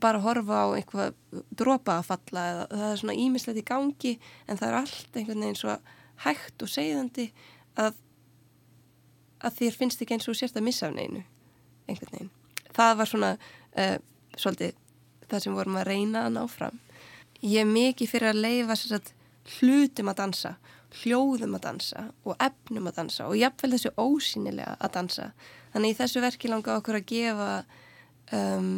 bara 0.00 0.22
horfa 0.24 0.64
á 0.66 0.68
einhvað 0.74 1.14
dropa 1.54 1.98
að 2.00 2.08
falla 2.08 2.44
eða 2.50 2.64
það 2.70 2.86
er 2.88 3.00
svona 3.02 3.18
ímislegt 3.24 3.60
í 3.60 3.66
gangi 3.68 4.14
en 4.48 4.58
það 4.58 4.68
er 4.68 4.78
allt 4.80 5.18
einhvern 5.18 5.44
veginn 5.44 5.60
svo 5.60 5.76
hægt 6.24 6.64
og 6.64 6.70
segðandi 6.70 7.28
að, 7.80 7.94
að 9.44 9.60
þér 9.60 9.78
finnst 9.78 10.02
ekki 10.02 10.16
eins 10.16 10.28
og 10.30 10.38
sérst 10.38 10.58
að 10.58 10.66
missa 10.66 10.88
af 10.88 10.96
neinu 10.96 11.22
einhvern 11.88 12.16
veginn. 12.16 12.32
Það 12.74 12.98
var 13.00 13.10
svona 13.10 13.30
uh, 13.36 13.96
svolítið 14.40 14.74
það 15.30 15.44
sem 15.44 15.56
vorum 15.56 15.78
að 15.80 15.88
reyna 15.90 16.24
að 16.26 16.34
ná 16.36 16.42
fram. 16.50 16.80
Ég 17.44 17.64
er 17.64 17.68
mikið 17.68 18.10
fyrir 18.10 18.30
að 18.30 18.42
leifa 18.44 18.76
sagt, 18.78 19.12
hlutum 19.58 20.10
að 20.12 20.20
dansa, 20.22 20.54
hljóðum 21.02 21.56
að 21.58 21.66
dansa 21.66 22.06
og 22.24 22.38
efnum 22.42 22.88
að 22.88 22.98
dansa 23.00 23.26
og 23.28 23.36
jafnvel 23.38 23.72
þessu 23.74 23.92
ósýnilega 23.98 24.76
að 24.78 24.94
dansa. 24.96 25.28
Þannig 25.74 25.94
í 25.94 25.98
þessu 25.98 26.22
verki 26.24 26.50
langa 26.50 26.78
okkur 26.78 27.00
að 27.00 27.08
gefa 27.10 27.50
um, 28.32 28.72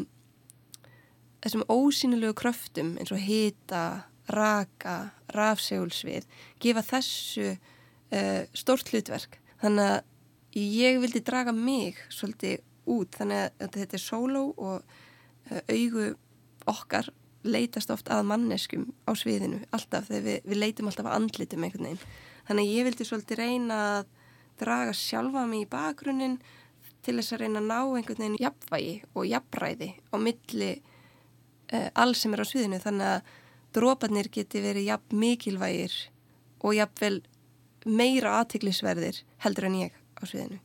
þessum 1.44 1.66
ósýnilegu 1.70 2.34
kröftum 2.40 2.94
eins 2.98 3.12
og 3.14 3.22
hita, 3.22 3.84
raka, 4.32 4.96
rafsegulsvið, 5.36 6.26
gefa 6.62 6.82
þessu 6.88 7.52
uh, 7.52 8.42
stórt 8.56 8.90
hlutverk. 8.90 9.38
Þannig 9.62 9.92
að 9.92 10.00
ég 10.56 11.02
vildi 11.02 11.22
draga 11.24 11.52
mig 11.54 12.00
svolítið 12.08 12.64
út 12.90 13.18
þannig 13.18 13.50
að 13.60 13.76
þetta 13.76 13.98
er 13.98 14.02
sóló 14.02 14.46
og 14.56 14.96
augu 15.50 16.10
okkar 16.66 17.10
leitast 17.46 17.92
oft 17.94 18.10
að 18.10 18.26
manneskum 18.26 18.88
á 19.06 19.14
sviðinu 19.14 19.62
alltaf 19.74 20.08
þegar 20.08 20.24
við, 20.26 20.38
við 20.50 20.60
leitum 20.62 20.90
alltaf 20.90 21.06
að 21.06 21.18
andlitum 21.20 21.66
einhvern 21.66 21.88
veginn. 21.88 22.14
Þannig 22.48 22.72
ég 22.72 22.86
vildi 22.88 23.06
svolítið 23.06 23.40
reyna 23.42 23.78
að 23.86 24.12
draga 24.60 24.94
sjálfa 24.96 25.44
mig 25.46 25.66
í 25.66 25.70
bakgrunin 25.70 26.38
til 27.06 27.16
þess 27.18 27.36
að 27.36 27.44
reyna 27.44 27.62
að 27.62 27.70
ná 27.70 27.78
einhvern 27.78 28.22
veginn 28.22 28.38
jafnvægi 28.42 28.94
og 29.14 29.28
jafnræði 29.30 29.90
á 30.10 30.16
milli 30.18 30.70
uh, 30.74 31.88
alls 31.94 32.24
sem 32.24 32.34
er 32.34 32.42
á 32.42 32.46
sviðinu 32.50 32.82
þannig 32.82 33.12
að 33.14 33.32
drópanir 33.76 34.30
geti 34.32 34.62
verið 34.64 34.88
jafn 34.90 35.20
mikilvægir 35.20 35.96
og 36.64 36.74
jafnvel 36.74 37.20
meira 37.86 38.40
aðtiklisverðir 38.40 39.22
heldur 39.44 39.68
en 39.68 39.80
ég 39.84 39.98
á 40.18 40.22
sviðinu. 40.26 40.58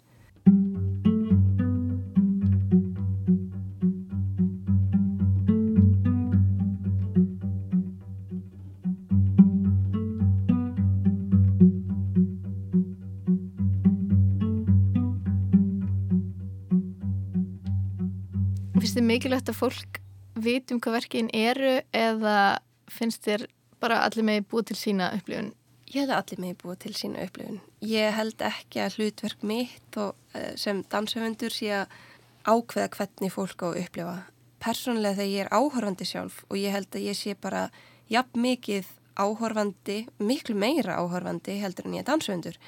Finnst 18.92 19.06
þið 19.06 19.08
mikilvægt 19.08 19.50
að 19.50 19.56
fólk 19.56 19.98
vitum 20.44 20.80
hvað 20.84 20.96
verkin 20.98 21.30
eru 21.32 21.78
eða 21.96 22.60
finnst 22.92 23.22
þér 23.24 23.46
bara 23.80 24.02
allir 24.04 24.26
með 24.28 24.40
búið 24.52 24.66
til 24.68 24.76
sína 24.82 25.06
upplifun? 25.16 25.46
Ég 25.94 26.10
að 26.10 26.18
allir 26.18 26.42
með 26.44 26.58
búið 26.60 26.80
til 26.84 26.92
sína 27.00 27.22
upplifun. 27.24 27.62
Ég 27.88 28.12
held 28.18 28.44
ekki 28.44 28.82
að 28.84 28.98
hlutverk 28.98 29.46
mitt 29.48 29.96
og, 29.96 30.18
uh, 30.36 30.50
sem 30.60 30.82
danshöfundur 30.92 31.56
sé 31.56 31.70
að 31.78 31.96
ákveða 32.44 32.90
hvernig 32.98 33.32
fólk 33.32 33.64
á 33.64 33.68
að 33.70 33.80
upplifa. 33.86 34.18
Personlega 34.60 35.22
þegar 35.22 35.32
ég 35.32 35.46
er 35.46 35.54
áhorfandi 35.56 36.10
sjálf 36.12 36.42
og 36.50 36.60
ég 36.60 36.76
held 36.76 36.92
að 36.92 37.08
ég 37.08 37.20
sé 37.22 37.38
bara 37.40 37.64
jafn 38.12 38.44
mikið 38.44 38.92
áhorfandi, 39.16 40.02
miklu 40.20 40.58
meira 40.60 41.00
áhorfandi 41.00 41.62
heldur 41.64 41.88
en 41.88 41.96
ég 41.96 42.04
er 42.04 42.12
danshöfundur 42.12 42.60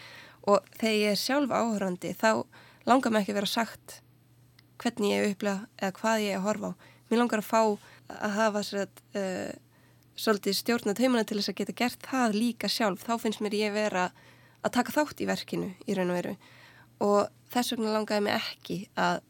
og 0.47 0.63
þegar 0.79 0.97
ég 1.01 1.17
er 1.17 1.19
sjálf 1.19 1.51
áhorfandi 1.51 2.15
þá 2.15 2.47
langar 2.87 3.11
mér 3.11 3.25
ekki 3.27 3.35
að 3.35 3.41
vera 3.41 3.53
sagt 3.57 3.99
hvernig 4.81 5.13
ég 5.13 5.33
upplifa 5.33 5.67
eða 5.79 5.95
hvað 5.99 6.23
ég 6.23 6.33
er 6.33 6.39
að 6.41 6.47
horfa 6.47 6.71
á. 6.71 6.73
Mér 7.09 7.21
langar 7.21 7.43
að 7.43 7.49
fá 7.49 7.61
að 8.13 8.37
hafa 8.37 8.63
sér 8.65 8.83
að 8.83 9.03
uh, 9.19 9.51
svolítið 10.19 10.57
stjórna 10.57 10.95
taumana 10.97 11.25
til 11.27 11.39
þess 11.39 11.51
að 11.51 11.59
geta 11.61 11.77
gert 11.83 12.07
það 12.07 12.37
líka 12.37 12.69
sjálf. 12.69 13.03
Þá 13.05 13.13
finnst 13.21 13.43
mér 13.43 13.57
ég 13.57 13.75
vera 13.75 14.09
að 14.63 14.75
taka 14.77 14.95
þátt 14.95 15.21
í 15.23 15.29
verkinu 15.29 15.69
í 15.85 15.97
raun 15.97 16.13
og 16.13 16.19
veru 16.19 16.35
og 17.03 17.31
þess 17.51 17.73
vegna 17.73 17.93
langaði 17.93 18.25
mig 18.27 18.35
ekki 18.37 18.77
að 18.99 19.21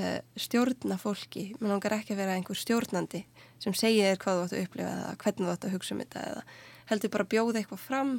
uh, 0.00 0.20
stjórna 0.40 0.98
fólki. 1.00 1.48
Mér 1.60 1.76
langar 1.76 1.98
ekki 1.98 2.14
að 2.16 2.22
vera 2.22 2.36
einhver 2.36 2.58
stjórnandi 2.58 3.24
sem 3.62 3.76
segir 3.76 4.10
þér 4.10 4.22
hvað 4.22 4.40
þú 4.40 4.46
ætti 4.46 4.58
að 4.58 4.66
upplifa 4.66 4.94
eða 4.94 5.12
hvernig 5.22 5.46
þú 5.46 5.52
ætti 5.54 5.68
að 5.68 5.76
hugsa 5.76 5.94
um 5.94 6.02
þetta 6.02 6.24
eða 6.30 6.46
heldur 6.90 7.12
bara 7.16 7.30
bjóða 7.30 7.60
eitthvað 7.60 7.82
fram 7.82 8.12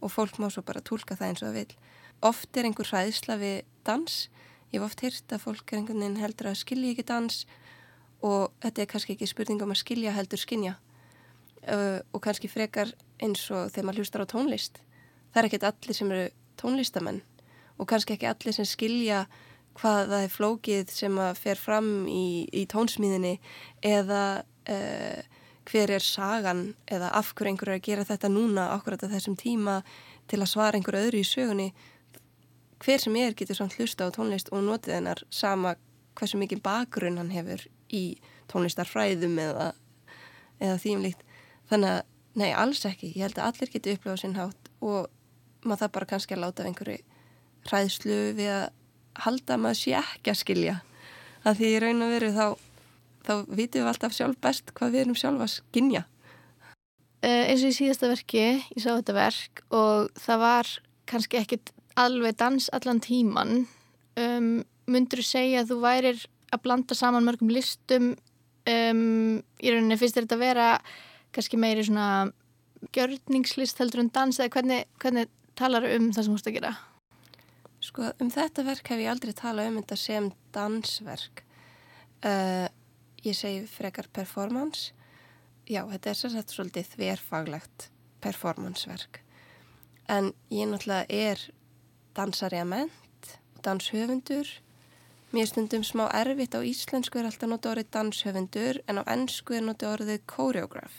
og 0.00 0.12
fólk 0.12 0.40
má 0.40 0.48
svo 0.52 0.64
bara 0.66 0.84
tólka 0.84 1.16
það 1.16 1.28
eins 1.28 1.42
og 1.42 1.50
það 1.50 1.58
vil. 1.60 1.74
Oft 2.30 2.56
er 2.56 2.68
einhver 2.68 2.88
hræðsla 2.88 3.36
við 3.40 3.58
dans 3.86 4.16
Ég 4.70 4.78
hef 4.78 4.86
oft 4.86 5.02
hýrt 5.02 5.32
að 5.34 5.42
fólk 5.42 5.72
er 5.72 5.80
einhvern 5.80 5.98
veginn 5.98 6.20
heldur 6.22 6.50
að 6.52 6.60
skilja 6.60 6.92
ekki 6.94 7.06
dans 7.08 7.40
og 8.22 8.52
þetta 8.62 8.82
er 8.82 8.88
kannski 8.92 9.16
ekki 9.16 9.26
spurning 9.26 9.62
um 9.64 9.74
að 9.74 9.80
skilja 9.80 10.12
heldur 10.14 10.38
skinja 10.38 10.76
uh, 11.66 11.98
og 12.14 12.22
kannski 12.22 12.50
frekar 12.50 12.92
eins 13.18 13.42
og 13.50 13.72
þegar 13.72 13.88
maður 13.88 14.04
hlustar 14.04 14.24
á 14.24 14.32
tónlist. 14.32 14.78
Það 15.32 15.42
er 15.42 15.48
ekkert 15.48 15.66
allir 15.70 15.98
sem 15.98 16.14
eru 16.14 16.28
tónlistamenn 16.60 17.22
og 17.80 17.88
kannski 17.90 18.14
ekki 18.14 18.28
allir 18.30 18.54
sem 18.54 18.68
skilja 18.68 19.24
hvað 19.80 20.12
það 20.12 20.22
er 20.22 20.32
flókið 20.36 20.94
sem 20.94 21.18
að 21.22 21.40
fer 21.40 21.58
fram 21.58 21.90
í, 22.10 22.46
í 22.52 22.66
tónsmíðinni 22.70 23.36
eða 23.90 24.24
uh, 24.44 25.20
hver 25.70 25.94
er 25.96 26.04
sagan 26.04 26.68
eða 26.90 27.10
af 27.18 27.34
hverju 27.34 27.54
einhverju 27.54 27.74
er 27.74 27.80
að 27.80 27.86
gera 27.88 28.06
þetta 28.08 28.30
núna 28.32 28.70
akkurat 28.74 29.02
á 29.02 29.12
þessum 29.12 29.38
tíma 29.38 29.80
til 30.30 30.40
að 30.40 30.52
svara 30.52 30.78
einhverju 30.78 31.08
öðru 31.08 31.22
í 31.22 31.26
sögunni 31.26 31.72
hver 32.80 33.02
sem 33.02 33.16
er 33.20 33.36
getur 33.36 33.58
samt 33.58 33.76
hlusta 33.78 34.08
á 34.08 34.14
tónlist 34.14 34.50
og 34.54 34.64
notið 34.64 34.96
hennar 34.98 35.22
sama 35.30 35.74
hversu 36.18 36.40
mikið 36.40 36.62
bakgrunn 36.64 37.20
hann 37.20 37.32
hefur 37.34 37.62
í 37.92 38.18
tónlistarfræðum 38.50 39.38
eða, 39.40 39.70
eða 40.60 40.78
þýmlíkt. 40.82 41.24
Þannig 41.70 41.94
að, 41.94 42.02
nei, 42.40 42.50
alls 42.56 42.84
ekki. 42.88 43.12
Ég 43.14 43.28
held 43.28 43.38
að 43.38 43.48
allir 43.50 43.72
getur 43.74 43.96
upplifað 43.96 44.22
sinn 44.24 44.38
hátt 44.38 44.70
og 44.80 45.10
maður 45.64 45.82
það 45.84 45.94
bara 45.96 46.10
kannski 46.12 46.36
að 46.36 46.44
láta 46.44 46.66
einhverju 46.66 46.98
hræðslu 47.68 48.20
við 48.38 48.52
að 48.54 48.66
halda 49.20 49.56
að 49.56 49.62
maður 49.64 49.80
sé 49.82 49.96
ekki 50.00 50.32
að 50.32 50.40
skilja. 50.40 50.76
Að 51.44 51.60
því 51.60 51.70
í 51.70 51.80
raun 51.84 52.04
og 52.04 52.14
veru 52.14 52.30
þá, 52.36 52.46
þá 53.26 53.34
vitum 53.48 53.84
við 53.84 53.90
alltaf 53.92 54.16
sjálf 54.16 54.40
best 54.44 54.72
hvað 54.76 54.94
við 54.94 55.04
erum 55.04 55.18
sjálf 55.18 55.44
að 55.44 55.52
skinja. 55.58 56.06
Uh, 57.20 57.44
eins 57.52 57.60
og 57.60 57.74
í 57.74 57.76
síðasta 57.76 58.08
verki, 58.08 58.44
ég 58.72 58.80
sá 58.80 58.94
þetta 58.94 59.16
verk 59.16 59.62
og 59.76 60.08
það 60.16 60.40
var 60.40 60.70
kannski 61.10 61.40
ekkit 61.40 61.72
alveg 61.98 62.36
dans 62.38 62.68
allan 62.76 63.00
tíman 63.02 63.64
um, 64.20 64.60
myndur 64.90 65.22
þú 65.22 65.26
segja 65.26 65.62
að 65.62 65.72
þú 65.72 65.78
værir 65.84 66.26
að 66.50 66.62
blanda 66.64 66.96
saman 66.98 67.26
mörgum 67.26 67.52
listum? 67.52 68.12
Um, 68.68 69.40
í 69.62 69.72
rauninni 69.72 69.98
finnst 69.98 70.18
þetta 70.18 70.36
að 70.36 70.44
vera 70.44 70.68
kannski 71.34 71.58
meiri 71.60 71.84
svona 71.86 72.30
gjörningslist 72.94 73.80
heldur 73.80 74.04
en 74.04 74.12
dans? 74.14 74.38
Eða 74.38 74.54
hvernig, 74.56 74.86
hvernig 75.02 75.30
talar 75.58 75.86
um 75.88 76.10
það 76.14 76.26
sem 76.26 76.34
þú 76.34 76.40
ætti 76.40 76.52
að 76.52 76.58
gera? 76.58 76.72
Sko 77.80 78.10
um 78.20 78.32
þetta 78.32 78.64
verk 78.66 78.90
hef 78.92 79.00
ég 79.00 79.12
aldrei 79.12 79.32
talað 79.36 79.70
um 79.70 79.78
þetta 79.80 79.98
sem 79.98 80.28
dansverk. 80.54 81.44
Uh, 82.20 82.68
ég 83.24 83.36
segi 83.36 83.64
frekar 83.70 84.10
performance. 84.12 84.92
Já 85.70 85.84
þetta 85.88 86.12
er 86.12 86.44
svolítið 86.50 86.92
þverfaglegt 86.94 87.88
performanceverk. 88.20 89.22
En 90.10 90.32
ég 90.52 90.68
náttúrulega 90.68 91.06
er 91.08 91.46
dansari 92.16 92.60
að 92.60 92.68
ment 92.72 93.30
og 93.56 93.62
danshöfundur. 93.66 94.48
Mér 95.30 95.46
stundum 95.46 95.84
smá 95.86 96.08
erfitt 96.16 96.56
á 96.58 96.60
íslensku 96.66 97.20
er 97.20 97.28
alltaf 97.28 97.50
notið 97.50 97.72
orðið 97.72 97.90
danshöfundur 97.94 98.80
en 98.90 99.00
á 99.00 99.02
ennsku 99.14 99.54
er 99.54 99.66
notið 99.66 99.92
orðið 99.94 100.24
koreograf. 100.30 100.94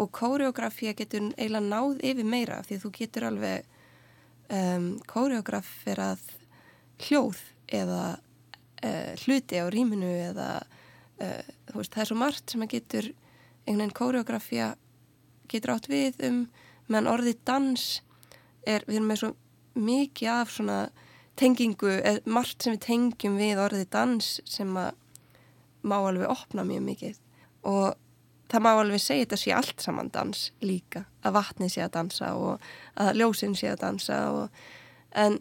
Og 0.00 0.10
koreografía 0.14 0.94
getur 0.96 1.32
eiginlega 1.36 1.66
náð 1.66 2.04
yfir 2.12 2.28
meira 2.28 2.60
því 2.66 2.76
að 2.76 2.84
þú 2.84 2.92
getur 2.98 3.26
alveg 3.28 3.66
um, 4.50 4.90
koreograf 5.10 5.68
fyrir 5.84 6.04
að 6.12 6.28
hljóð 7.06 7.40
eða 7.80 8.02
uh, 8.16 9.12
hluti 9.24 9.60
á 9.60 9.66
rýminu 9.72 10.10
eða 10.30 10.50
uh, 10.62 11.42
veist, 11.74 11.92
það 11.92 12.04
er 12.04 12.10
svo 12.12 12.20
margt 12.22 12.54
sem 12.54 12.64
að 12.64 12.74
getur 12.76 13.10
einhvern 13.10 13.82
veginn 13.82 13.98
koreografía 13.98 14.72
getur 15.50 15.74
átt 15.74 15.90
við 15.90 16.22
um 16.26 16.40
meðan 16.90 17.10
orðið 17.12 17.42
dans 17.46 17.86
er, 18.66 18.84
við 18.86 19.00
erum 19.00 19.10
með 19.10 19.22
svo 19.22 19.30
mikið 19.80 20.32
af 20.34 20.54
svona 20.54 20.78
tengingu, 21.40 21.88
eða 21.88 22.20
margt 22.28 22.64
sem 22.64 22.76
við 22.76 22.84
tengjum 22.86 23.38
við 23.40 23.62
orðið 23.64 23.88
dans 23.94 24.30
sem 24.44 24.76
að 24.76 24.94
má 25.80 25.96
alveg 25.98 26.28
opna 26.28 26.64
mjög 26.68 26.82
mikið. 26.88 27.20
Og 27.68 27.94
það 28.50 28.64
má 28.64 28.70
alveg 28.72 29.02
segja 29.02 29.24
þetta 29.24 29.38
sé 29.40 29.54
allt 29.56 29.84
saman 29.84 30.10
dans 30.12 30.42
líka 30.64 31.04
að 31.24 31.36
vatni 31.38 31.70
sé 31.72 31.84
að 31.84 31.94
dansa 31.96 32.34
og 32.36 32.66
að 33.00 33.22
ljósin 33.22 33.56
sé 33.56 33.70
að 33.72 33.82
dansa 33.84 34.20
og, 34.34 34.60
en 35.14 35.40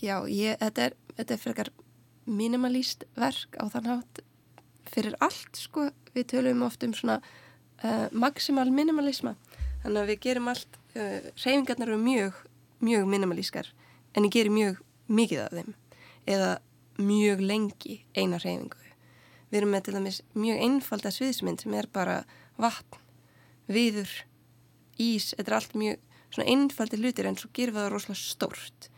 já, 0.00 0.22
ég, 0.30 0.56
þetta 0.62 0.88
er, 0.88 0.96
er 1.24 1.42
fyrir 1.42 1.72
minimalíst 2.28 3.04
verk 3.18 3.56
á 3.58 3.64
þann 3.72 3.90
hátt 3.90 4.22
fyrir 4.88 5.16
allt 5.24 5.58
sko, 5.58 5.88
við 6.14 6.30
tölum 6.32 6.64
oft 6.66 6.84
um 6.86 6.94
svona 6.96 7.18
uh, 7.82 8.06
maximal 8.12 8.68
minimalisma. 8.72 9.34
Þannig 9.82 10.00
að 10.00 10.12
við 10.12 10.20
gerum 10.24 10.50
allt 10.52 10.78
uh, 10.96 11.28
reyfingarnar 11.36 11.92
eru 11.92 11.98
mjög, 12.02 12.38
mjög 12.84 13.08
minimalískar 13.10 13.70
en 14.14 14.26
ég 14.26 14.34
gerir 14.34 14.54
mjög 14.54 14.82
mikið 15.08 15.44
af 15.44 15.56
þeim 15.56 15.74
eða 16.28 16.50
mjög 16.98 17.42
lengi 17.44 17.98
eina 18.14 18.40
reyfingu 18.42 18.84
við 19.48 19.60
erum 19.60 19.74
með 19.74 19.86
til 19.86 19.96
dæmis 19.96 20.20
mjög 20.36 20.62
einfalda 20.66 21.12
sviðsmynd 21.14 21.64
sem 21.64 21.74
er 21.78 21.88
bara 21.92 22.20
vatn 22.60 23.00
viður, 23.68 24.10
ís 24.98 25.32
þetta 25.36 25.50
er 25.50 25.58
allt 25.58 25.74
mjög 25.78 26.04
svona 26.28 26.48
einfaldi 26.52 27.00
hlutir 27.00 27.28
en 27.28 27.36
svo 27.40 27.50
gerum 27.56 27.76
við 27.76 27.84
það 27.84 27.92
rosalega 27.94 28.22
stórt 28.22 28.88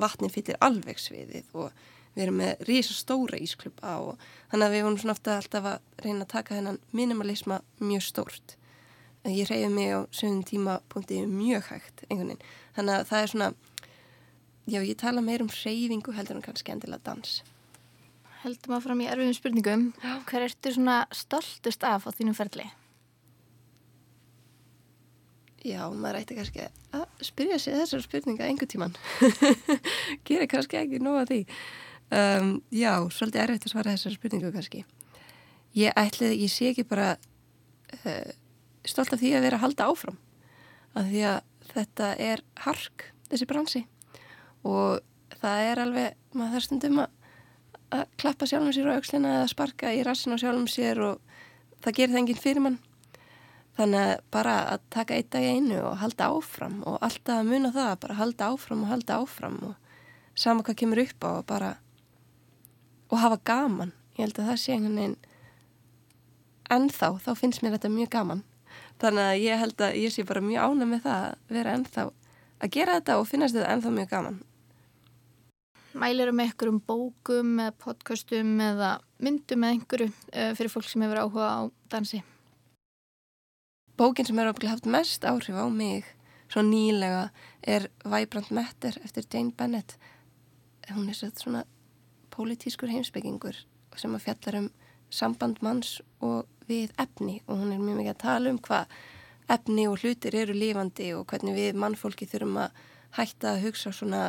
vatnin 0.00 0.32
fyllir 0.32 0.60
alveg 0.64 1.00
sviðið 1.00 1.52
og 1.52 1.72
við 2.14 2.26
erum 2.26 2.40
með 2.40 2.66
rísa 2.68 2.94
stóra 2.94 3.38
ísklubba 3.42 3.96
og 4.02 4.26
þannig 4.50 4.66
að 4.66 4.74
við 4.74 4.84
vorum 4.86 4.98
svona 5.02 5.16
ofta 5.16 5.38
alltaf 5.38 5.70
að 5.70 6.04
reyna 6.04 6.26
að 6.26 6.32
taka 6.34 6.58
hennan 6.58 6.78
minimalisma 6.94 7.60
mjög 7.82 8.04
stórt. 8.06 8.56
Ég 9.24 9.48
reyði 9.48 9.70
mig 9.72 9.90
á 9.90 10.00
sögum 10.14 10.42
tímapunkti 10.46 11.22
mjög 11.26 11.70
hægt 11.72 12.04
einhvern 12.08 12.34
veginn. 12.34 12.46
Þannig 12.74 12.94
að 12.98 13.08
það 13.10 13.24
er 13.24 13.32
svona, 13.32 13.50
já 14.74 14.80
ég 14.82 14.96
tala 15.00 15.24
meir 15.24 15.44
um 15.44 15.50
reyfingu 15.52 16.14
heldur 16.16 16.40
en 16.40 16.46
kannski 16.46 16.74
endilega 16.74 17.06
dans. 17.10 17.42
Heldum 18.44 18.76
að 18.76 18.86
fram 18.88 19.00
í 19.00 19.08
erfiðum 19.08 19.36
spurningum, 19.36 19.84
hver 20.28 20.48
ertu 20.48 20.74
svona 20.74 21.04
stoltust 21.14 21.86
af 21.88 22.04
á 22.04 22.10
þínum 22.12 22.36
ferli? 22.36 22.66
Já, 25.64 25.86
maður 25.88 26.18
ætti 26.18 26.36
kannski 26.36 26.66
að 26.92 27.04
spyrja 27.24 27.56
sig 27.62 27.72
þessar 27.78 28.02
spurninga 28.04 28.44
einhver 28.44 28.68
tíman. 28.68 28.92
Gerir 30.28 30.50
kannski 30.52 30.76
ekki 30.76 31.00
nóga 31.00 31.22
því. 31.30 31.38
Um, 32.12 32.50
já, 32.68 32.92
svolítið 33.08 33.46
erfitt 33.46 33.64
að 33.64 33.72
svara 33.72 33.94
þessar 33.94 34.16
spurningu 34.18 34.50
kannski. 34.52 34.82
Ég 35.74 35.96
ætliði, 35.96 36.42
ég 36.42 36.52
sé 36.52 36.68
ekki 36.68 36.84
bara 36.90 37.14
uh, 37.16 38.28
stolt 38.84 39.16
af 39.16 39.22
því 39.22 39.32
að 39.38 39.46
vera 39.46 39.56
að 39.56 39.64
halda 39.64 39.88
áfram. 39.88 40.20
Af 40.92 41.08
því 41.08 41.24
að 41.30 41.40
þetta 41.72 42.14
er 42.20 42.42
hark, 42.64 43.10
þessi 43.30 43.48
bransi. 43.50 43.84
Og 44.64 45.00
það 45.40 45.68
er 45.70 45.82
alveg, 45.84 46.16
maður 46.34 46.56
þarf 46.56 46.66
stundum 46.68 47.04
að, 47.04 47.20
klappa 48.18 48.48
sjálfum 48.50 48.74
sér 48.74 48.90
á 48.90 48.96
aukslina 48.96 49.36
eða 49.38 49.52
sparka 49.52 49.92
í 49.94 50.02
rassin 50.06 50.34
á 50.34 50.42
sjálfum 50.42 50.66
sér 50.70 51.00
og 51.04 51.38
það 51.84 51.96
gerir 51.98 52.14
það 52.14 52.20
enginn 52.22 52.42
fyrir 52.42 52.64
mann. 52.64 52.80
Þannig 53.74 54.04
að 54.06 54.12
bara 54.34 54.56
að 54.70 54.84
taka 54.94 55.16
eitt 55.18 55.30
dag 55.34 55.44
í 55.46 55.54
einu 55.56 55.80
og 55.82 55.96
halda 55.98 56.30
áfram 56.30 56.80
og 56.86 56.98
alltaf 57.02 57.40
að 57.40 57.48
muna 57.50 57.72
það, 57.74 57.94
bara 58.04 58.18
halda 58.20 58.50
áfram 58.54 58.84
og 58.84 58.92
halda 58.92 59.18
áfram 59.22 59.56
og 59.70 59.74
sama 60.34 60.62
hvað 60.66 60.78
kemur 60.82 61.02
upp 61.02 61.26
á 61.26 61.30
og 61.30 61.46
bara 61.46 61.70
og 63.10 63.20
hafa 63.22 63.38
gaman 63.46 63.92
ég 64.16 64.26
held 64.26 64.38
að 64.38 64.50
það 64.50 64.60
sé 64.62 64.74
einhvern 64.74 64.98
veginn 64.98 65.16
ennþá, 66.74 67.10
þá 67.22 67.30
finnst 67.38 67.62
mér 67.62 67.76
þetta 67.76 67.92
mjög 67.92 68.10
gaman 68.14 68.42
þannig 69.02 69.28
að 69.28 69.42
ég 69.42 69.62
held 69.62 69.84
að 69.86 69.98
ég 70.00 70.14
sé 70.14 70.24
bara 70.26 70.42
mjög 70.44 70.66
ána 70.68 70.88
með 70.88 71.06
það 71.06 71.24
að 71.28 71.54
vera 71.56 71.76
ennþá 71.78 72.04
að 72.64 72.74
gera 72.76 72.98
þetta 72.98 73.16
og 73.20 73.28
finnast 73.28 73.56
þetta 73.56 73.72
ennþá 73.74 73.94
mjög 73.94 74.10
gaman. 74.12 74.42
Mælir 75.94 76.30
um 76.32 76.42
eitthvað 76.42 76.72
um 76.72 76.80
bókum 76.88 77.52
eða 77.62 77.74
podcastum 77.84 78.54
eða 78.64 78.96
myndum 79.22 79.66
eða 79.66 79.76
einhverju 79.76 80.08
uh, 80.10 80.52
fyrir 80.58 80.72
fólk 80.72 80.88
sem 80.90 81.04
hefur 81.06 81.22
áhuga 81.22 81.50
á 81.54 81.60
dansi. 81.92 82.22
Bókin 83.94 84.26
sem 84.26 84.38
hefur 84.38 84.70
haft 84.72 84.90
mest 84.90 85.26
áhrif 85.26 85.54
á 85.54 85.66
mig 85.70 86.08
svo 86.50 86.62
nýlega 86.66 87.28
er 87.62 87.88
Vibrant 88.04 88.50
Matter 88.54 88.98
eftir 89.04 89.26
Jane 89.30 89.54
Bennett 89.56 89.96
hún 90.92 91.08
er 91.08 91.16
svona 91.16 91.64
pólitískur 92.34 92.90
heimsbyggingur 92.92 93.56
sem 93.96 94.14
að 94.14 94.26
fjallar 94.26 94.58
um 94.58 94.68
samband 95.14 95.60
manns 95.62 96.00
og 96.20 96.48
við 96.68 96.94
efni 97.00 97.40
og 97.46 97.60
hún 97.60 97.74
er 97.74 97.82
mjög 97.82 98.00
mikið 98.00 98.14
að 98.14 98.22
tala 98.24 98.52
um 98.52 98.58
hvað 98.64 98.96
efni 99.54 99.86
og 99.90 100.00
hlutir 100.00 100.36
eru 100.40 100.56
lífandi 100.56 101.10
og 101.16 101.26
hvernig 101.28 101.56
við 101.56 101.78
mannfólki 101.80 102.28
þurfum 102.28 102.60
að 102.64 102.82
hætta 103.18 103.52
að 103.52 103.64
hugsa 103.66 103.92
svona 103.92 104.22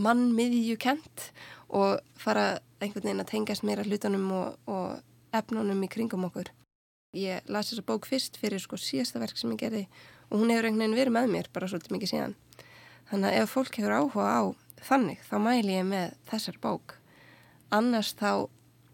mannmiðju 0.00 0.76
kent 0.80 1.30
og 1.68 2.00
fara 2.20 2.60
einhvern 2.80 3.06
veginn 3.06 3.24
að 3.24 3.30
tengjast 3.32 3.66
meira 3.66 3.84
hlutunum 3.84 4.28
og, 4.36 4.56
og 4.70 5.36
efnunum 5.36 5.82
í 5.84 5.90
kringum 5.90 6.26
okkur. 6.28 6.52
Ég 7.16 7.42
las 7.50 7.72
þessa 7.72 7.86
bók 7.88 8.06
fyrst 8.06 8.38
fyrir 8.38 8.62
sko 8.62 8.78
síðasta 8.78 9.20
verk 9.22 9.38
sem 9.38 9.50
ég 9.56 9.60
gerði 9.64 9.84
og 10.30 10.38
hún 10.38 10.52
hefur 10.52 10.68
einhvern 10.68 10.84
veginn 10.84 10.98
verið 11.00 11.16
með 11.16 11.34
mér 11.34 11.50
bara 11.52 11.68
svolítið 11.70 11.96
mikið 11.96 12.12
síðan. 12.12 12.38
Þannig 13.10 13.32
að 13.32 13.42
ef 13.42 13.54
fólk 13.56 13.80
hefur 13.80 13.96
áhuga 13.98 14.30
á 14.30 14.42
þannig 14.86 15.22
þá 15.26 15.36
mæl 15.42 15.66
ég 15.66 15.86
með 15.88 16.16
þessar 16.30 16.60
bók 16.62 16.96
annars 17.74 18.14
þá 18.18 18.48